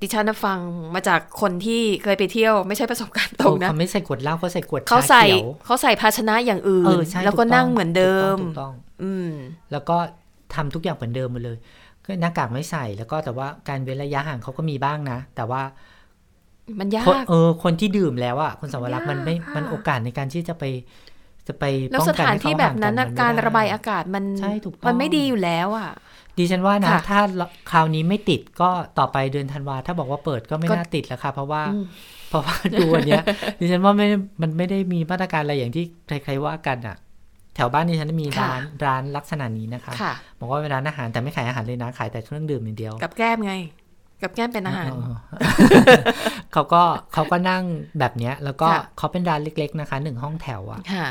[0.00, 0.58] ดิฉันน่ะฟัง
[0.94, 9.30] มาจากคนที่เคยไปเที่ยวไม่ใช่ประสบการณ์ตรงนะเขาไม่ใส่ขวดเหล้าเขาใส่ขวดเขาชาใส่เขียวเขาใส่ภาชนะอย่างอื่เอนอใช่แล้วก็ถูต้นั่งเหมือนเดิมถูกต้องอืม
[9.72, 9.96] แล้วก็
[10.54, 11.58] ทำทุกอย่างเหมือนเดิมหมดเลย
[12.04, 15.62] ก็หน้ากากไม่ใส่แล้วก็แต่ว่าการเว้นระยะห่างเขาก็มีบ้างนะ แต่ว่า
[16.80, 20.64] มันยาคนกเออ คนที่ดื่มแล้วอะคุณสวรักษ์มันไม่ยากค่ะมันโอกาสในการที่จะไป
[21.48, 25.90] จะไปแล้วป้องสกันถานให้เขที่แบบนั้นห่นะงกัการมัไม่ระบายได้อากาศมันใช่ถูกต้องมันไม่ดีอยู่แล้วอะ
[26.38, 27.20] ดิฉันว่านะค่ะถ้า
[27.70, 31.84] คราวนี้ไม่ติดก็ต่อไปเดือนธันวาถ้าบอกว่าเปิดก็ไม่ก็น่าติดแล้วค่ะเพราะว่าอืม
[32.28, 33.24] เพราะว่าดูวันเนี้ย
[33.58, 34.06] ดิฉันว่าไม่
[34.40, 36.96] มันไม่ได้มีมาตรการอะไรอย่างที่ใครๆว่ากันอะ
[37.54, 43.54] แถวบ้านดิฉันมีค่ะร้านร้านลักษณะนี้นะคะค่ะบอกว่าเป็นร้านอาหารแต่ไม่ขายอาหารเลยนะขายแต่เครื่องดื่มอย่างเดียว กับแก้มไง
[44.22, 45.16] กับแก้มเป็นอาหารเออ
[46.52, 46.82] เขาก็
[47.14, 47.62] เขาก็นั่ง
[47.98, 51.08] แบบเนี้ย แล้วก็ค่ะเขาเป็นร้านเล็ก ๆ นะคะหนึ่งห้องแถวอะค่ะ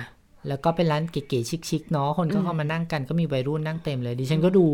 [0.47, 4.65] แล้วก็เป็นร้านเก๋ๆชิคๆเนาะคนก็อืมเข้ามานั่งกันก็มีวัยรุ่นนั่งเต็มเลยดิฉันก็ดู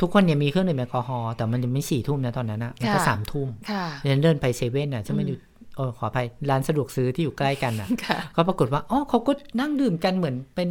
[0.00, 5.38] ทุกคนเนี่ยมีเครื่องดื่มแอลกอฮอล์แต่มันยังไม่สี่ทุ่มนะตอนนั้นนะมันก็สามทุ่มค่ะดิฉันเดินไปเซเว่นอะจะมาอยู่
[5.76, 10.68] เออขออภัยร้านสะดวกซื้อที่อยู่ใกล้กันอะค่ะก็ปรากฏว่าอ๋อเขาก็นั่งดื่มกันเหมือนเป็น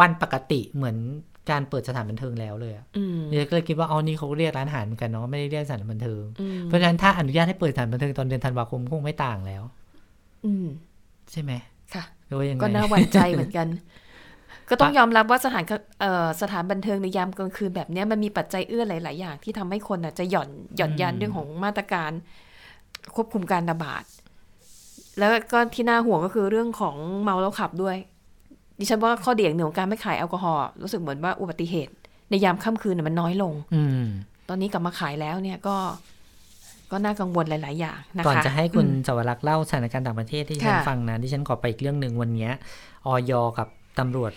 [0.00, 0.96] วันปกติเหมือน
[1.50, 9.62] การเปิดสถานบันเทิงแล้วเลยอะอืมดิฉันก็เลยคิดว่าอ๋อนี่เขาเรียกร้านอาหารเหมือนกันเนาะไม่ได้เรียกสถานบันเทิงอืมเพราะฉะนั้นถ้าอนุญาตให้เปิดสถานบันเทิงตอนเดือนธันวาคมคงไม่ต่างแล้ว
[10.44, 10.66] อืม
[11.32, 11.52] ใช่ไหม
[11.94, 13.68] ค่ะหรือว่ายังไงก็น่าหวั่นใจเหมือนกัน
[14.68, 22.10] ก็ต้องยอมรับว่าสถานกเอ่อสถานบันเทิงในยามกลางคืนแบบเนี้ยมันมีปัจจัยเอื้อหลาย ๆ อย่างที่ทำให้คนอะจะหย่อนหย่อนยันเรื่องของมาตรการ
[23.14, 24.04] ควบคุมการระบาด
[25.18, 27.96] แล้วก็ที่น่าห่วงก็คือเรื่องของเมาแล้วขับด้วย
[28.78, 31.92] ดิฉันว่าข้อเดีอย่างหนึ่งของการไม่ขายแอลกอฮอล์รู้สึกเหมือนว่าอุบัติเหตุ
[32.30, 34.04] ในยามค่ำคืนน่ะมันน้อยลง อืม
[34.48, 35.76] ตอนนี้กลับมาขายแล้วเนี่ยก็
[36.90, 42.52] ก็น่ากังวลหลาย ๆ อย่างนะคะก่อนจะให้คุณอืมสวรักษ์เล่าสถานการณ์ต่างประเทศที่ฉันค่ะฟังนะที่ฉันขอไปอีกเรื่องหนึ่งวันเนี้ย
[43.06, 44.32] ออยกับตำรวจ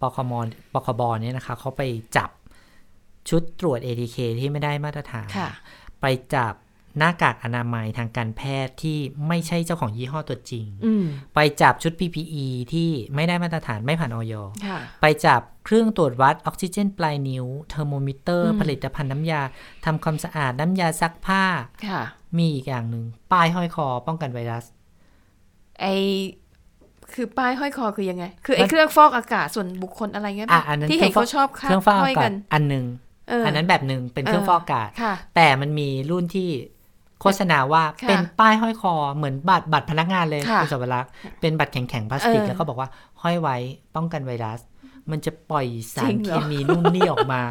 [0.00, 0.32] ปคม
[0.72, 1.82] ปคบเนี่ยนะคะเขาไป
[2.16, 2.30] จับ
[3.28, 5.48] ชุดตรวจ ATK ที่ไม่ได้มาตรฐานค่ะ
[6.00, 6.54] ไปจับ
[6.98, 14.34] หน้ากากอนามัยทางการแพทย์ที่ไม่ใช่เจ้าของยี่ห้อตัวจริงอืมไปจับชุด PPE ที่ไม่ได้มาตรฐานไม่ผ่านอย.
[14.66, 19.40] ค่ะไปจับเครื่องตรวจวัดออกซิเจนปลายนิ้ว เทอร์โมมิเตอร์อืมผลิตภัณฑ์น้ำยา
[19.84, 21.44] ทำความสะอาดน้ำยาซักผ้า
[21.86, 22.00] ค่ะ
[22.38, 24.64] มีอีกอย่างหนึ่งป้ายห้อยคอป้องกันไวรัส
[25.80, 25.86] ไอ
[27.14, 32.84] คือป้ายห้อยคอคือยังไง คือไอมันเครื่องฟอกอากาศส่วนบุคคลอะไรเงี้ยอะอันนั้นที่เห็นเครื่องฟอกเขาชอบเครื่องฟอกอากาศห้อยกันอันหนึ่ง
[33.28, 36.48] เอออันนั้นแบบหนึ่งเป็นเครื่องเออฟอกอากาศค่ะแต่มันมีรุ่นที่
[37.22, 41.10] โฆษณาว่าค่ะเป็นป้ายห้อยคอเหมือนบัตรบัตรพนักงานเลยค่ะคุณสวรักษ์
[41.40, 42.88] เป็นบัตรแข็งๆพลาสติกเออแล้วก็บอกว่า
[43.22, 43.56] ห้อยไว้
[43.96, 44.60] ป้องกันไวรัส
[45.10, 47.42] มันจะปล่อยสาจริรงเหเครอมีนู่นนี่ออกมา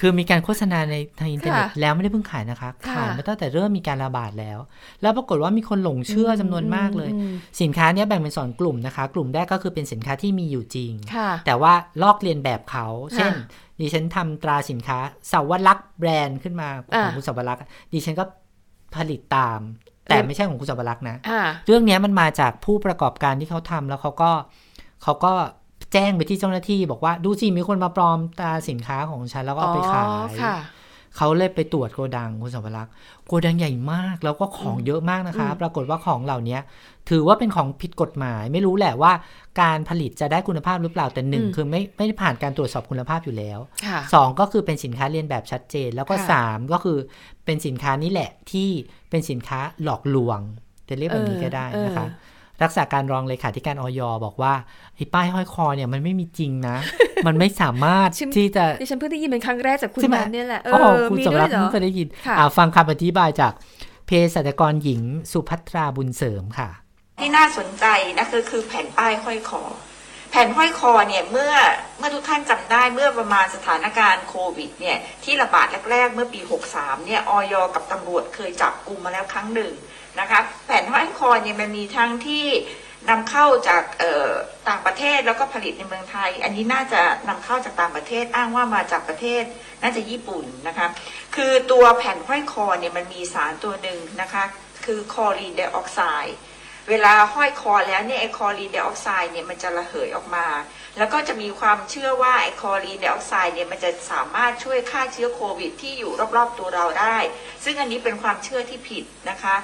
[0.00, 4.58] คือมีการโฆษณาในทางอินเทอร์เน็ตค่ะแล้วไม่ได้เพิ่งขายนะคะค่ะขายมาตั้งแต่เริ่มมีการระบาดแล้ว
[5.02, 11.72] แล้วปรากฏว่ามีคนหลงเชื่อจำนวนมากเลยอืมสินค้าเนี้ยแบ่งเป็นสองกลุ่มนะคะ กลุ่มแรกก็คือเป็นสินค้าที่มีอยู่จริงค่ะแต่ว่า
[12.02, 14.98] ลอกเลียนแบบเขาเช่นค่ะดิฉันทำตราสินค้า
[15.32, 17.62] สาวรักษ์แบรนด์ขึ้นมาขอ่าองคุณสาวรักษ์
[17.92, 18.24] ดิฉันก็
[18.98, 19.60] ผลิตตาม
[20.08, 24.30] แต่ไม่ใช่ของคุณสาวรักษ์นะอ่าเรื่องเนี้ยมันมาจากผู้ประกอบการที่เขาทำแล้วเขาก็
[25.02, 25.32] เขาก็
[25.92, 30.56] แจ้งไปที่เจ้าหน้าที่บอกว่าดูสิมีคนมาปลอมตราสินค้าของฉันแล้วก็เอาไปขายอ๋อค่ะ
[31.16, 32.92] เขาเลยไปตรวจโกดังคุณสาวรักษ์
[33.26, 36.58] โกดังใหญ่มากแล้วก็ของเยอะมากนะคะอืมปรากฏว่าของเหล่านี้
[37.10, 39.12] ถือว่าเป็นของผิดกฎหมาย ไม่รู้แหละว่า
[39.60, 46.98] การผลิตจะได้คุณภาพหรือเปล่าแต่หนึ่งคือไม่ไม่ได้ผ่านการตรวจสอบคุณภาพอยู่แล้วค่ะสองก็คือเป็นสินค้าเรียนแบบชัดเจน แล้วก็ค่ะสามก็คือ
[47.46, 48.68] เป็นสินค้านี้แหละที่
[49.10, 50.40] เป็นสินค้าหลอกลวง
[50.88, 54.54] จะเรียกแบบนี้ก็ได้นะคะเออรักษาการรองเลขาธิการออยบอกว่า
[54.96, 56.76] ไอ้ป้ายห้อยคอเนี่ยมันไม่มีจริงนะ
[57.26, 63.52] มันไม่สามารถชิมที่จะดิฉันเพิ่งได้ยินเป็นครั้งแรกจากคุณใช่ไหมนันเนี่ยแหละเออ๋ออคุณมีสมด้วรัยกเหรอเพิ่งเคยได้ยินค่ะอ่าฟังคำอธิบายจาก
[64.06, 66.68] เภสัชกรหญิงสุภัทราบุญเสริมค่ะ
[67.20, 67.84] ที่น่าสนใจ
[68.18, 71.54] นะคือคือแผ่นป้ายห้อยคอแผ่นห้อยคอเนี่ยเมื่อ
[71.98, 76.40] เมื่อทุกท่านจำได้เมื่อประมาณสถานการณ์โควิดเนี่ยที่ระบาดแรกๆเมื่อปี
[76.72, 79.72] 63เนี่ยออยกับตำรวจเคยจับกลุ่มมาแล้วครั้งหนึ่ง
[80.20, 82.46] นะคะแผ่นห้อยคอเนี่ยมันมีทั้งที่
[83.10, 83.82] นำเข้าจาก
[84.68, 89.42] ต่างประเทศแล้วก็ผลิตในเมืองไทย อันนี้น่าจะนำเข้าจากต่างประเทศอ้างว่ามาจากประเทศ
[89.82, 90.86] น่าจะญี่ปุ่นนะคะ
[91.36, 94.44] คือตัวแผ่นห้อยคอเนี่ยมันมีสารตัวหนึ่งนะคะ
[94.84, 96.36] คือคลอรีนไดออกไซด์
[96.88, 100.46] เวลาห้อยคอแล้วเนี่ยไอคลอรีนไดออกไซด์เนี่ยมันจะระเหยออกมา
[100.98, 107.18] แล้วก็จะมีความเชื่อว่าไอคลอรีนไดออกไซด์เนี่ยมันจะสามารถช่วยฆ่าเชื้อโควิด ที่อยู่รอบๆตัวเราได้
[107.64, 109.56] ซึ่งอันนี้เป็นความเชื่อที่ผิดนะคะ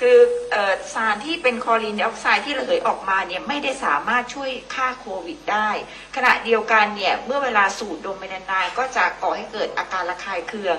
[0.00, 5.70] คือเอ่อสารที่เป็นคลอรีนไดออกไซด์ที่ระเหยออกมาเนี่ยไม่ได้สามารถช่วยฆ่าโควิดได้
[6.16, 10.78] ขณะเดียวกันเนี่ยเมื่อเวลาสูดดมไปนานๆก็จะก่อให้เกิดอาการระคายเคือง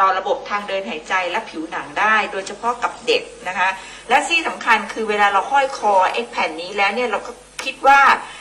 [0.00, 3.68] ต่อระบบทางเดินหายใจและผิวหนังได้ โดยเฉพาะกับเด็กนะคะ
[4.08, 7.32] และที่สำคัญคือเวลาเราห้อยคอไอ้แผ่นนี้แล้วเนี่ยเราก็
[7.64, 8.00] คิดว่า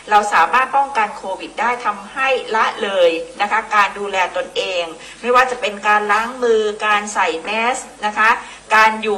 [0.10, 3.10] เราสามารถป้องกันโควิดได้ทำให้ละเลย
[3.41, 4.84] นะคะ การดูแลตนเอง
[5.22, 8.30] ไม่ว่าจะเป็นการล้างมือการใส่แมสนะคะ
[8.76, 9.18] การอยู่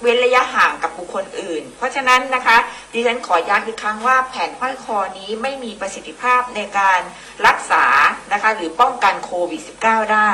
[0.00, 2.56] เว้นระยะห่างกับบุคคลอื่น เพราะฉะนั้นนะคะ
[2.92, 7.00] ดิฉันขอย้ำอีกครั้งว่าแผ่นห้อยคอนี้ไม่มีประสิทธิภาพในการ
[7.46, 7.84] รักษา
[8.32, 10.32] นะคะ หรือป้องกันโควิด -19 ได้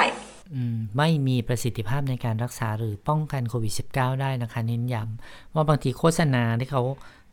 [0.97, 6.83] ไม่มีประสิทธิภาพในการรักษาหรือป้องกันโควิด -19 ได้นะคะเน้นย้ำว่าบางทีโฆษณาที่เขา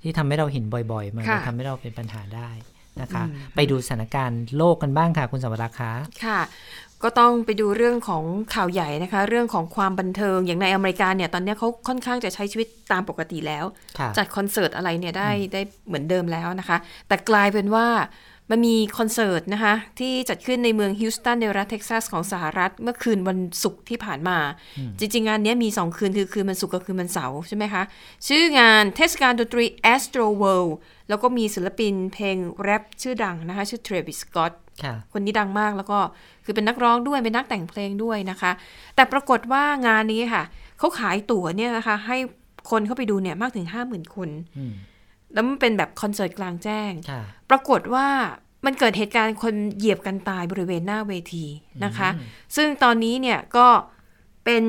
[0.01, 2.49] ที่ทำให้เราเห็นบ่อยๆ มันค่ะจะทำให้เราเป็นปัญหาได้
[3.01, 5.93] นะคะอืมไปดูสถานการณ์โลกกันบ้างค่ะ คุณสวรักษ์คะ
[6.26, 6.39] ค่ะ
[7.03, 13.66] ก็ต้องไปดูเรื่องของข่าวใหญ่นะคะ เรื่องของความบันเทิงอย่างในอเมริกาเนี่ยตอนเนี้ยเขาค่อนข้างจะใช้ชีวิตตามปกติแล้ว
[13.99, 17.88] ค่ะจัดคอนเสิร์ตอะไรเนี่ยได้ได้เหมือนเดิมแล้วนะคะ แต่กลายเป็นว่า
[18.52, 24.38] มันมีคอนเสิร์ตนะคะ ที่จัดขึ้นในเมืองฮิวสตันในรัฐเท็กซัสของสหรัฐเมื่อคืนวันศุกร์ที่ผ่านมา
[25.00, 27.84] จริง ๆ งานเนี้ยมี 2 คืนคือคืนวันศุกร์กับคืนวันเสาร์ใช่ไหมคะ
[28.28, 30.74] ชื่องานเทศกาลดนตรี Astro World
[31.10, 36.00] แล้วก็มีศิลปินเพลงแรปชื่อดังนะคะ ชื่อ Travis Scott ค่ะคนนี้ดังมากแล้วก็
[36.46, 38.52] คือเป็นนักร้องด้วย เป็นนักแต่งเพลงด้วยนะคะ
[38.96, 40.43] แต่ปรากฏว่างานนี้ค่ะ
[40.80, 42.18] เขาขายตั๋วเนี่ยนะคะให้
[42.72, 44.30] คนเข้าไปดูเนี่ยมากถึง 50,000 คน
[44.60, 44.74] อืม
[45.34, 48.07] แล้วมันเป็นแบบคอนเสิร์ตกลางแจ้งค่ะปรากฏว่า
[48.65, 51.45] มันเกิดเหตุการณ์คนเหยียบกันตายบริเวณหน้าเวที
[51.86, 52.09] นะคะ
[52.55, 53.67] ซึ่งตอนนี้เนี่ยก็
[54.45, 54.63] เป็น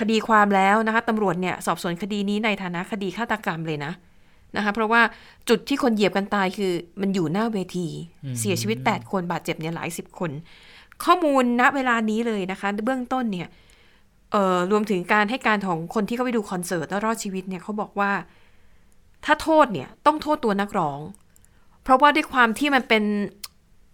[0.00, 3.92] คดีความแล้วนะคะตำรวจเนี่ยสอบสวนคดีนี้ในฐานะคดีฆาตกรรมเลยนะ
[4.56, 5.02] นะคะเพราะว่า
[5.48, 7.88] จุดที่คนเหยียบกันตายคือมันอยู่หน้าเวที
[8.40, 10.30] เสียชีวิต 8 คนบาดเจ็บเนี่ยหลายสิบคน
[11.04, 13.48] ข้อมูลณเวลานี้เลยนะคะ เบื้องต้นเนี่ย
[14.32, 18.10] เอ่อรวมถึงการให้การของคนที่เขาไปดูคอนเสิร์ตแล้วรอดชีวิตเนี่ยเขาบอกว่า
[19.24, 21.00] ถ้าโทษเนี่ยต้องโทษตัวนักร้อง
[21.82, 23.04] เพราะว่าด้วยความที่มันเป็น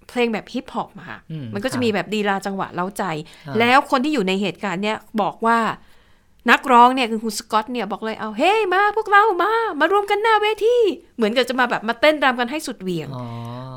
[0.09, 3.05] เพลงแบบฮิปฮอปมาค่ะอืมมันก็คจะรับมีแบบดีลาจังหวะเล้าใจ
[3.47, 5.59] อ่าแล้วคนที่อยู่ในเหตุการณ์เนี่ยบอกว่า
[6.51, 10.76] นักร้องเนี่ยคือคุณสกอตเนี่ยบอกเลยเอาเฮ้ยมาพวกเรามา มารวมกันหน้าเวที
[11.16, 13.24] เหมือนกับจะมาแบบมาเต้นรำกันให้สุดเหวี่ยงอ๋อ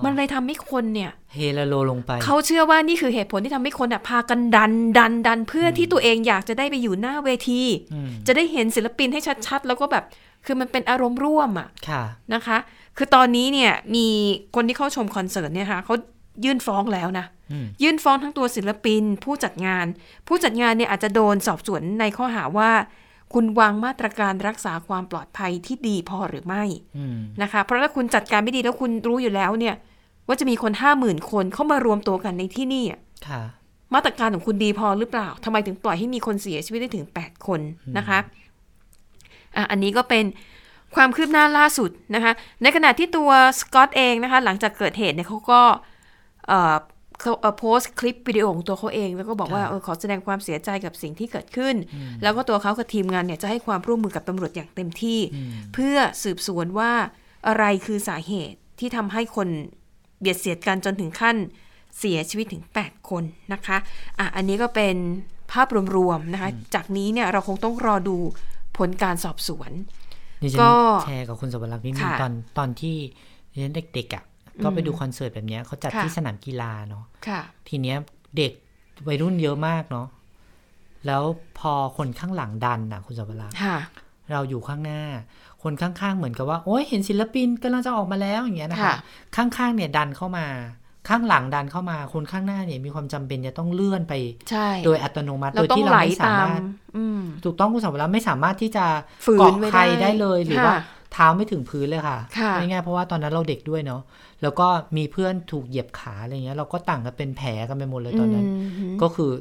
[0.03, 7.61] มันเลยทำให้คนเนี่ยเฮลาโลลงไป เขาเชื่อว่านี่คือเหตุผลที่ทำให้คนอะพากันดันดันดันเพื่อที่ตัวเองอยากจะได้ไปอยู่หน้าเวที
[7.93, 10.03] อืมจะได้เห็นศิลปินให้ชัดๆ แล้วก็แบบ
[10.45, 12.57] คือมันเป็นอารมณ์ร่วมอะค่ะนะคะ
[12.97, 14.07] คือตอนนี้เนี่ยมี
[14.55, 15.95] คนที่เข้าชมคอนเสิร์ตเนี่ยค่ะเขา
[16.43, 19.85] ยื่นฟ้องแล้วนะอืมยื่นฟ้องทั้งตัวศิลปิน ผู้จัดงาน
[20.27, 22.71] ผู้จัดงานเนี่ยอาจจะโดนสอบสวนในข้อหาว่า
[23.33, 26.63] คุณวางมาตรการรักษาความปลอดภัยที่ดีพอหรือไม่
[26.97, 29.75] อืมนะคะ เพราะถ้าคุณจัดการไม่ดีแล้วคุณรู้อยู่แล้วเนี่ย
[30.27, 33.41] ว่าจะมีคนห้าหมื่นคนเข้ามารวมตัวกันในที่นี่อะค่ะ
[33.93, 37.59] มาตรการของคุณดีพอหรือเปล่าทำไมถึงปล่อยให้มีคนเสียชีวิตได้ถึง 8 คน
[37.97, 38.17] นะคะ
[39.55, 40.25] อะอันนี้ก็เป็น
[40.95, 43.29] ความคืบหน้าล่าสุดนะคะ ในขณะที่ตัว
[43.59, 45.61] สกอตเองนะคะ หลังจากเกิดเหตุเนี่ยเขาก็
[46.47, 46.75] เอ่อ
[47.19, 51.75] เขาเอ่อโพสต์คลิปวิดีโอของตัวเขาเอง แล้วก็บอกว่าครับเออขอแสดงความเสียใจกับสิ่งที่เกิดขึ้น
[52.21, 55.19] แล้วก็ตัวเขากับทีมงานเนี่ยจะให้ความร่วมมือกับตำรวจอย่างเต็มที่
[55.73, 56.91] เพื่อสืบสวนว่า
[57.47, 59.47] อะไรคือสาเหตุที่ทำให้คน
[60.19, 61.35] เบียดเสียดกันจนถึงขั้น
[61.99, 63.23] เสียชีวิตถึง 8 คน
[63.53, 63.77] นะคะ
[64.19, 64.95] อะอันนี้ก็เป็น
[65.51, 68.17] ภาพรวมๆนะคะ จากนี้เนี่ยเราคงต้องรอดู
[68.60, 69.71] ผ ลการสอบสวน
[70.41, 72.95] ดิฉัก็นแชร์กับคุณสวรักษ์นิดนึงค่ะตอนตอนที่
[73.51, 74.23] ดิฉันเด็กๆอะ
[74.63, 77.97] ก็ไปดูคอนเสิร์ตแบบเนี้ยเขาจัดค่ะที่สนามกีฬาเนาะค่ะทีเนี้ย
[78.37, 78.51] เด็ก
[79.07, 80.07] วัยรุ่นเยอะมากเนาะ
[81.05, 81.23] แล้ว
[81.59, 83.77] พอคนข้างหลังดันน่ะคุณสวรักษ์ค่ะ
[84.31, 85.01] เราอยู่ข้างหน้า
[85.63, 88.95] คนข้างๆเหมือนกับว่า โอ้ยเห็นศิลปินกำลังจะออกมาแล้วอย่างเงี้ยนะคะค่ะ
[89.35, 90.45] ข้างๆเนี่ยดันเข้ามา
[91.09, 94.13] ข้างหลังดันเข้ามาคนข้างหน้าเนี่ยมีความจำเป็นจะต้องเลื่อนไป
[94.49, 96.61] ใช่โดยอัตโนมัติเราโดยต้องที่เราไหลไม่สาตามมารถ
[96.97, 98.85] อืมถูกต้องคุณสาวรักษ์ไม่สามารถที่จะ
[99.25, 100.75] ฝืนเกาะไว้ใครได้ได้เลยหรือค่ะว่า
[101.13, 104.01] เท้าไม่ถึงพื้นเลยค่ะค่ะง่ายๆเพราะว่าตอนนั้นเราเด็กด้วยเนาะ
[104.41, 108.45] แล้วก็มีเพื่อนถูกเหยียบขาอะไรเงี้ย เราก็ต่างกันเป็นแผลกันไปหมดเลยตอนนั้น
[108.93, 109.31] มก็คือ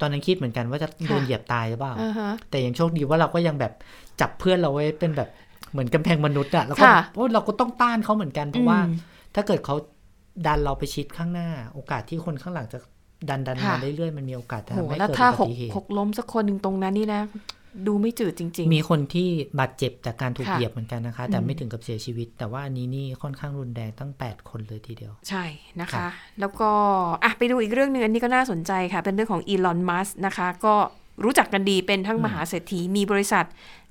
[0.00, 3.72] ตอนนั้นคิดเหมือนกันว่าจะโดนค่ะเหยียบตายหรือเปล่าอ่าฮะแต่ยังโชคดีว่าเราก็ยังแบบ
[4.20, 5.28] จับเพื่อนเราไว้เป็นแบบ
[5.72, 8.94] เหมือนกำแพงมนุษย์อะแล้วก็ค่ะโอ้ยเราก็ต้องต้านเขาเหมือนกันเพราะว่าอืม
[9.34, 9.76] ถ้าเกิดเขา
[10.46, 12.78] ดันเราไปชิดข้างหน้า โอกาสที่คนข้างหลังจะ
[13.28, 17.22] ดันดันค่ะมาเรื่อยๆมันมีโอกาสจะโหทำให้แล้วเกิดถ้าอุหบักติเหตุหกล้มสักคนหนึ่งตรงนั้นนี่นะ
[17.86, 19.28] ดูไม่จืดจริงมีคนที่
[19.58, 25.44] บาดเจ็บจากการถูกค่ะเหยียบเหมือนกันนะคะ แต่อืมไม่ถึงกับเสียชีวิต แต่ว่าอันนี้นี่ค่อนข้างรุนแรงตั้ง 8 คนเลยทีเดียวๆใช่
[25.80, 26.10] นะครัคะบ
[26.40, 26.70] แล้วก็
[27.24, 30.74] อะไปดูอีกเรื่องหนึ่งอันนี้ก็น่าสนใจค่ะ เป็นเรื่องของอีลอนมัสนะคะ ก็
[31.24, 33.44] รู้จักกันดีเป็นทั้งมหาเศรษฐีมีบริษัท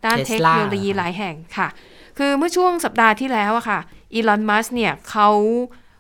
[0.06, 1.68] ด้านเทคโนโลยีหลายแห่งค่ะ
[2.18, 3.80] คือเมื่อช่วงสัปดาห์ที่แล้วอะค่ะ
[4.14, 5.30] อีลอนมัสเนี่ยเขา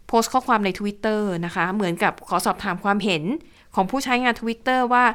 [0.07, 3.23] โพสต์ข้อความใน Twitter นะคะ เหมือนกับขอสอบถามความเห็น
[3.75, 5.05] ของผู้ใช้งาน Twitter ว่า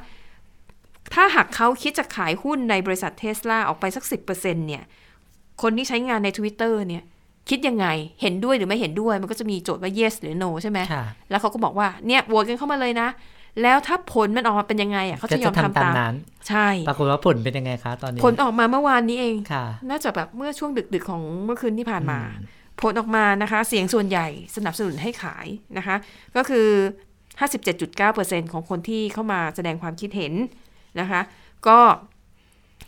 [1.14, 4.82] ถ้าหากเขาคิดจะขายหุ้นในบริษัทเทสลาออกไปสัก 10%เนี่ย
[5.62, 7.03] คนที่ใช้งานใน Twitter เนี่ย
[7.51, 7.86] คิดยังไง
[8.22, 13.09] เห็นด้วยหรือไม่เห็นด้วย มันก็จะมีโจทย์ว่า yes หรือ no ใช่ไหมค่ะแล้วเขาก็บอกว่า เนี่ยโหวตกันเข้ามาเลยนะ
[13.62, 16.14] แล้วถ้าผลมันออกมาเป็นยังไงอะเขาก็จะยอจะมทำทำตามตามนั้น
[16.49, 25.46] ใช่ ปรากฏว่าผลเป็นยังไงคะตอนนี้ ผลออกมาเมื่อวานนี้เองค่ะน่าจะแบบเมื่อช่วงดึกๆของเมื่อคืนที่ผ่านมาอืม ผลออกมานะคะ เสียงส่วนใหญ่สนับสนุนให้ขาย
[25.78, 25.96] นะคะ
[26.36, 26.66] ก็คือ
[27.40, 30.32] 57.9%ของคนที่เข้ามาแสดงความคิดเห็น
[31.00, 31.20] นะคะ
[31.68, 31.78] ก็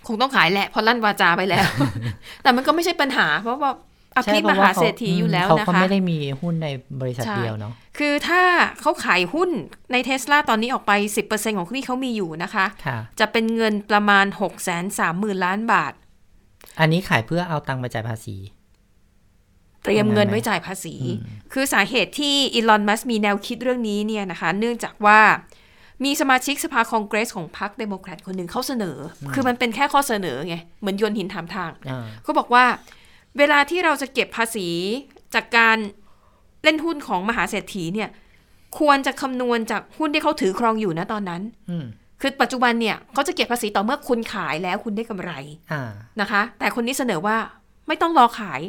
[0.06, 1.66] คงต้องขายแหละเพราะลั่นวาจาไปแล้ว
[2.42, 3.72] แต่มันก็ไม่ใช่ปัญหา เพราะว่า
[4.16, 6.68] อภิมหาเศรษฐีอยู่แล้วเขานะเขาคะไม่ได้มีหุ้นใน
[7.00, 8.42] บริษัทใช่เดียวเนาะคือถ้า
[8.80, 9.50] เขาขายหุ้น
[9.92, 10.92] ในเทสลาตอนนี้ออกไป
[11.26, 14.90] 10%ของที่เขามีอยู่นะคะค่ะจะเป็นเงินประมาณ6 3 0 0
[15.22, 15.92] 0 0ล้านบาท
[16.80, 18.36] อันนี้ขายเพื่อเอาตังค์มาจ่ายภาษี
[19.84, 25.20] เตรียมเงินยังไงไว้จ่ายภาษีอืมคือสาเหตุที่อีลอนมัสมีแนวคิดเรื่องนี้เนี่ยนะคะ เนื่องจากว่า
[26.04, 32.64] มีสมาชิกสภาคองเกรสของพรรคเดโมแครตคนหนึ่งเขาเสนออคือมันเป็นแค่ข้อเสนอไง เหมือนโยนหินถามทางอ่าเขาบอกว่า
[33.38, 34.68] เวลาที่เราจะเก็บภาษี
[35.34, 35.76] จากการ
[36.62, 38.08] เล่นหุ้นของมหาเศรษฐีเนี่ย
[38.78, 41.86] ควรจะคำนวณจากหุ้นที่เขาถือครองอยู่นะตอนนั้นอืม
[42.20, 45.32] คือปัจจุบันเนี่ยเขาจะเก็บภาษีต่อเมื่อคุณขายแล้วคุณได้กำไร
[45.72, 47.36] อ่านะคะ แต่คนนี้เสนอว่า
[47.88, 48.60] ไม่ต้องรอขาย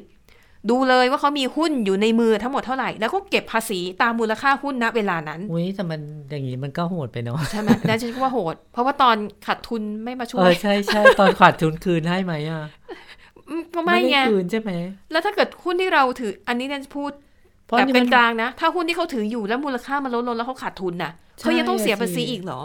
[0.70, 9.16] ดูเลยว่าเขามีหุ้นอยู่ในมือทั้งหมดเท่าไหร่ แล้วก็เก็บภาษีตามมูลค่าหุ้นณเวลานั้นอุ้ยแต่มันอย่างนี้มันก็โหดไปเนาะใช่ไหมแล้วฉันก็ว่าโหด เพราะว่าตอน
[9.47, 12.63] ขาดทุนไม่มาช่เอวอยใช่ใช่ตอนขาดทุนคืนให้ไหมอะ
[13.59, 14.72] มก็ไม่ไงด้คืนใช่ไหม
[15.11, 17.11] แล้วถ้าเกิดหุ้นที่เราถือ อันนี้เนี่ยพูด
[17.66, 22.61] เพราะแต่นี่เป็มันนกลางนะ ถ้าหุ้นที่เขาถืออยู่แล้วมูลค่ามันลดลงแล้วเขาขาดทุนน่ะใช่เขายังต้องเสียภาษีสิอีกเหรอ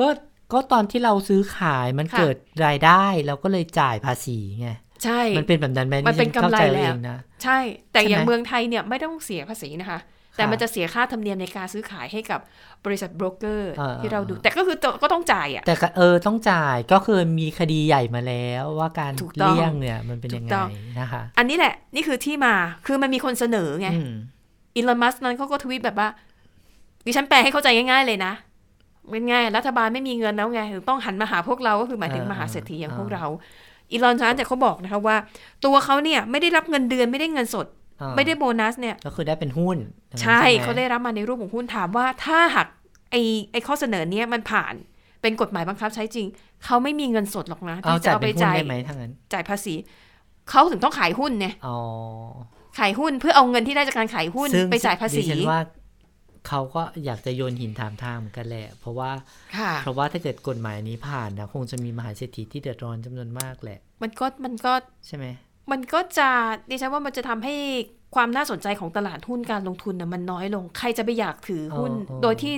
[0.00, 0.08] ก็
[0.52, 2.36] ก็ตอนที่เราซื้อขายมันค่ะเกิด
[2.66, 4.68] รายได้เราก็เลยจ่ายภาษีไง
[5.04, 7.58] ใช่ มันเป็นแบบนั้นไหมมันเป็นฉัข้าใจกำไรแล้วเองนะใช่
[7.92, 10.00] แต่ใช่ไหมอย่างเมืองไทยเนี่ยไม่ต้องเสียภาษีนะคะ
[10.36, 12.40] แต่ค่ะมันจะเสียค่าธรรมเนียมในการซื้อขายให้กับ
[12.84, 20.68] บริษัทโบรกเกอร์เออที่เราดู แต่ก็คือก็ต้องจ่ายอะ แต่ก็เออต้องจ่ายก็คือมีคดีใหญ่มาแล้วว่าการถูกต้องเลี่ยงเนี่ยมันเป็นยังถูไงกต้อง
[21.00, 22.54] นะคะ อันนี้แหละนี่คือที่มา
[22.86, 24.12] คือมันมีคนเสนอไงอืม
[24.76, 26.08] อีลอนมัสนั้นเขาก็ทวีตแบบว่า
[27.06, 28.32] ดิฉันแปลให้เข้าใจง่ายๆเลยนะ
[29.10, 33.24] เป็นไงรัฐบาลไม่มีเงินแล้วไงถึงต้องหันมาหาพวกเราก็คือหมายถึงเออมหาเศรษฐีอย่างเออพวกเรา
[33.92, 35.16] อีลอนชันแต่เขาบอกนะคะว่า
[35.64, 37.66] ตัวเขาเนี่ยไม่ได้รับเงินเดือนไม่ได้เงินสด
[38.00, 39.76] อ่าไม่ได้โบนัสเนี่ย ก็คือได้เป็นหุ้น
[40.08, 42.66] อย่างนั้นใช่หมเขาได้รับมาในรูปของหุ้นถามว่า ถ้าหาก
[43.10, 43.16] ไอ
[43.52, 44.74] ไอข้อเสนอเนี้ยมันผ่าน
[45.22, 46.26] เป็นกฎหมายบังคับใช้จริง
[46.64, 49.74] เขาไม่มีเงินสดหรอกนะเอาที่จะจ่ายเอาไปเป็นหุ้นจ่ายได้ไหมทั้างนั้นจ่ายภาษี
[50.50, 51.76] เขาถึงต้องขายหุ้นเนี่ยอ๋อ
[52.78, 55.60] ขายหุ้นเพื่อเอาเงินที่ได้จากการขายหุ้นซึ่งไปจ่ายภาษีดิฉันว่า
[56.48, 59.10] เขาก็อยากจะโยนหินถามทางเหมือนกันแหละ เพราะว่า
[59.56, 64.72] ค่ะเพราะว่าถ้าเกิดกฎหมายนี้ผ่านนะคงจะมีมหาเศรษฐีที่เดือดร้อนจำนวนมากแหละ มันก็มันก็
[65.06, 65.26] ใช่ไหม
[65.72, 66.28] มันก็จะ
[66.70, 67.54] ดิฉันว่ามันจะทำให้
[68.14, 72.54] ความน่าสนใจของตลาดหุ้นการลงทุนน่ะมันน้อยลง ใครจะไปอยากถือหุ้นอ๋ออ๋อโดยที่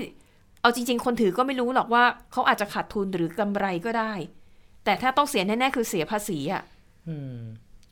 [0.60, 4.12] เอาจริง ๆ คนถือก็ไม่รู้หรอกว่าเขาอาจจะขาดทุนหรือกำไรก็ได้
[4.84, 6.62] แต่ถ้าต้องเสียแน่ๆคือเสียภาษีอะ
[7.08, 7.36] อืม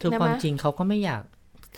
[0.00, 1.22] คือใช่ไหมความจริงเขาก็ไม่อยาก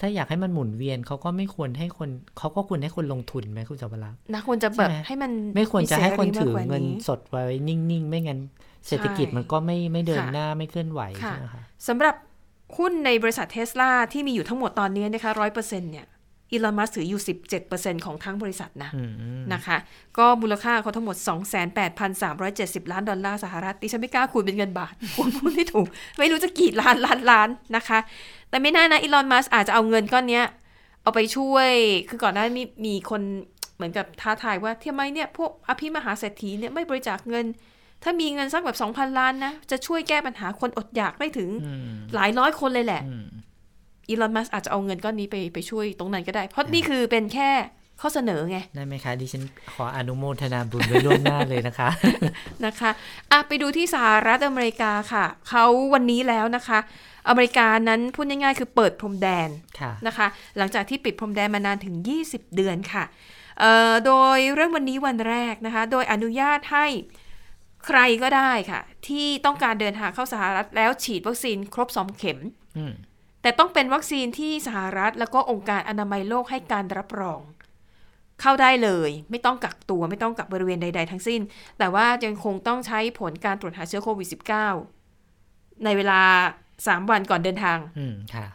[0.00, 8.40] ถ้าอยากให้มันหมุนเวียนเขาก็ไม่ควรให้คนเขาก็ควรให้คนลงทุนไหมคุณจวรักษ์นะควรจะแบบใช่ไหมให้มันไม่ควรจะให้คนถือมีสรีมากกว่าเงินสดไว้นิ่งๆ ไม่งั้น
[8.86, 12.14] เศรษฐกิจมันก็ไม่ไม่เดินค่ะหน้าไม่เคลื่อนไหวค่ะใช่ไหมคะสำหรับ
[12.76, 16.06] หุ้นในบริษัทเทสลาที่มีอยู่ทั้งหมดตอนนี้นะคะร้อยเปอร์เซ็นต์เนี่ย
[16.52, 19.76] อีลอนมัสก์ถืออยู่สิบเจ็ดเปอร์เซ็นต์ของทั้งบริษัทนะอืมอืมนะคะ
[20.18, 21.16] ก็มูลค่าเขาทั้งหมด
[22.04, 25.86] 28,370 ล้านดอลลาร์สหรัฐดิฉันไม่กล้าคูณเป็นเงินบาทคูณพูดไม่ถูก
[26.18, 27.98] ไม่รู้จะกี่ล้านล้านล้านนะคะ
[28.50, 30.44] แต่ไม่น่านะอีลอนมัสอาจจะเอาเงินก้อนเนี้ย
[31.02, 31.70] เอาไปช่วย
[32.08, 33.22] คือก่อนหน้านี้มีมีคน
[33.74, 37.46] เหมือนกับท้าทายว่าทำไมเนี่ยพวกอภิมหาเศรษฐีเนี่ยไม่บริจาคเงิน
[38.02, 43.02] ถ้ามีเงินสักแบบ2,000ล้านนะ จะช่วยแก้ปัญหาคนอดอยากได้ถึงอืมหลายร้อยคนเลยแหละ
[44.02, 47.50] อืมอีลอนมัสอาจจะเอาเงินก้อนนี้ไปไปช่วยตรงนั้นก็ได้ เพราะนี่คือเป็นแค่
[48.00, 49.42] ข้อเสนอไง ได้ไหมคะดิฉัน
[49.72, 51.88] ขออนุโมทนาบุญไว้ล่วงหน้าเลยนะคะ
[52.66, 52.90] นะคะ
[53.30, 56.78] อะไปดูที่สหรัฐอเมริกาค่ะ เขาวันนี้แล้วนะคะ
[57.28, 59.48] อเมริกานั้นพูดง่ายๆ คือเปิดพรมแดน
[59.80, 60.26] ค่ะนะคะ
[60.58, 61.94] หลังจากที่ปิดพรมแดนมานานถึง
[62.26, 63.04] 20 เดือนค่ะ
[63.60, 66.86] เอ่อโดยเรื่องวันนี้วันแรกนะคะ โดยอนุญาตให้
[67.86, 72.38] ใครก็ได้ค่ะ ที่ต้องการเดินทางเข้าสหรัฐแล้วฉีดวัคซีนครบ2เข็ม
[72.78, 72.94] อืม
[73.42, 77.40] แต่ต้องเป็นวัคซีนที่สหรัฐ แล้วก็องค์การอนามัยโลกให้การรับรอง
[78.40, 81.40] เข้าได้เลย ไม่ต้องกักตัวไม่ต้องกักบริเวณใด ๆ ทั้งสิ้น
[81.78, 84.28] แต่ว่ายังคงต้องใช้ผลการตรวจหาเชื้อโควิด
[85.06, 86.20] -19 ในเวลา
[86.66, 88.46] 3 วันก่อนเดินทางอืมค่ะ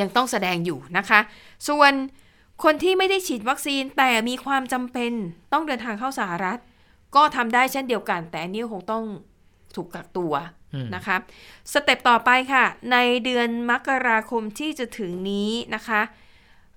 [0.00, 1.20] ยังต้องแสดงอยู่นะคะ
[1.68, 1.92] ส่วน
[2.64, 5.12] คนที่ไม่ได้ฉีดวัคซีนแต่มีความจำเป็น
[5.52, 6.58] ต้องเดินทางเข้าสหรัฐ
[7.16, 9.04] ก็ทำได้เช่นเดียวกัน แต่อันนี้คงต้อง
[9.76, 10.63] ถูกกักตัวอืม
[10.94, 11.16] นะคะ
[11.72, 16.00] สเต็ปต่อไปค่ะ ในเดือนมกราคมที่จะถึงนี้นะคะ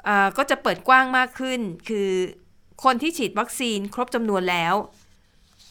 [0.05, 2.09] เอ่อก็จะเปิดกว้างมากขึ้น คือ
[2.83, 4.75] คนที่ฉีดวัคซีนครบจำนวนแล้ว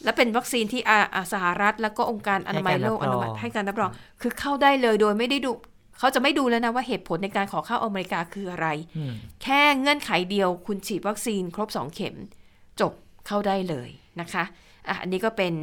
[0.05, 3.91] และเป็นวัคซีนที่อ่าอ่าสหรัฐ แล้วก็องค์การอนามัยโลกอนุมัติให้การรับรอง
[4.23, 5.53] คือเข้าได้เลยโดยไม่ได้ดู
[5.99, 9.13] เขาจะไม่ดูแล้วนะว่าเหตุผลในการขอเข้าอเมริกาคืออะไรอืม
[9.43, 12.17] แค่เงื่อนไขเดียวคุณฉีดวัคซีนครบ2เข็ม
[12.81, 12.93] จบ
[13.27, 13.89] เข้าได้เลย
[14.21, 14.45] นะคะ
[14.89, 15.55] อะอันนี้ก็เป็น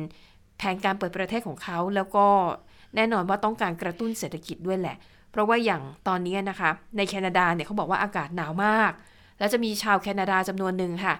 [0.57, 2.25] แผนการเปิดประเทศของเขา แล้วก็
[2.95, 4.97] แน่นอนว่าต้องการกระตุ้นเศรษฐกิจด้วยแหละ
[5.31, 8.91] เพราะว่าอย่างตอนนี้นะคะ ในแคนาดาเนี่ยเขาบอกว่าอากาศหนาวมาก
[9.39, 11.15] แล้วจะมีชาวแคนาดาจำนวนหนึ่งค่ะ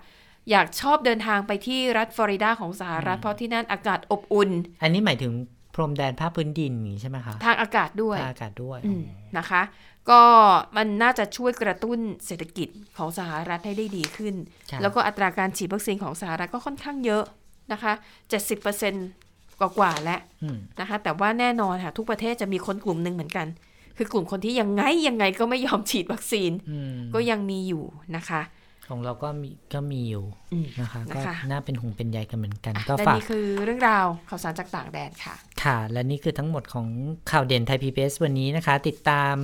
[0.51, 4.49] อยากชอบเดินทางไปที่รัฐฟลอริดาของสหรัฐเพราะที่นั่นอากาศอบอุ่น
[4.81, 5.33] อันนี้หมายถึง
[5.75, 9.03] พรมแดนภาคพื้นดินอย่างนี้ใช่ไหมคะ ทางอากาศด้วยภาคอากาศด้วยอืม
[9.37, 9.61] นะคะ
[10.09, 10.21] ก็
[10.77, 12.67] มันน่าจะช่วยกระตุ้นเศรษฐกิจ
[12.97, 14.35] ของสหรัฐให้ได้ดีขึ้น
[14.71, 17.23] ครับแล้วก็อัตราการฉีดวัคซีนของสหรัฐก็ค่อนข้างเยอะ
[17.71, 17.93] นะคะ
[18.39, 18.75] 70%กว่า
[19.79, 23.47] กว่าๆแล้วอืมนะคะ แต่ว่าแน่นอนค่ะ ทุกประเทศจะมีคนกลุ่มหนึ่งเหมือนกัน
[23.97, 27.83] คือกลุ่มคนที่ยังไงยังไงก็ไม่ยอมฉีดวัคซีนอืมก็ยังมีอยู่
[28.15, 28.41] นะคะ
[28.89, 36.87] ของเราก็มีก็มีอยู่อืมนะคะ ก็นะคะน่าเป็นห่วงเป็นใยกันเหมือนกัน ก็และฝากนี่คือเรื่องราวข่าวสารจากต่างแดนค่ะ ค่ะ และนี่คือทั้งหมดของ
[37.31, 39.35] ข่าวเด่นไทยพีบีวันนี้นะคะ ติดตาม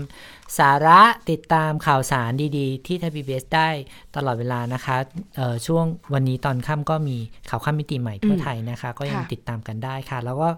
[0.59, 3.69] สาระติดตามข่าวสารดีๆ ที่ไทยพีบีได้
[4.15, 4.97] ตลอดเวลานะคะ
[5.35, 7.17] เอ่อช่วงวันนี้ตอนค่ำก็มี
[7.49, 10.49] ข่าวค่ำมิติใหม่ทั่วไทยนะคะ ก็ยังค่ะติดตามกันได้ค่ะ แล้วก็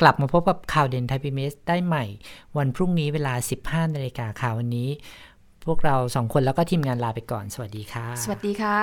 [0.00, 2.04] กลับมาพบกับข่าวเด่นไทยพีบีได้ใหม่
[2.56, 3.34] วันพรุ่งนี้เวลา
[3.64, 4.88] 15นาฬิกาค่ะวันนี้
[5.66, 8.78] พวกเราสองคนแล้วก็ทีมงานลาไปก่อน สวัสดีค่ะ สวัสดีค่ะ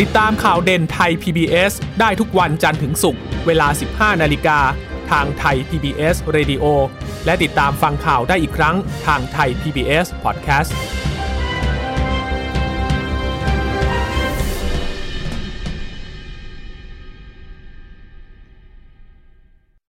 [0.00, 3.68] ติดตามข่าวเด่นไทย PBS ได้ทุกวันจันทร์ถึงศุกร์เวลา
[4.14, 4.58] 15 นาฬิกา
[5.10, 6.64] ทางไทย PBS Radio
[7.24, 8.76] และติดตามฟังข่าวได้อีกครั้ง
[9.06, 10.70] ทางไทย PBS Podcast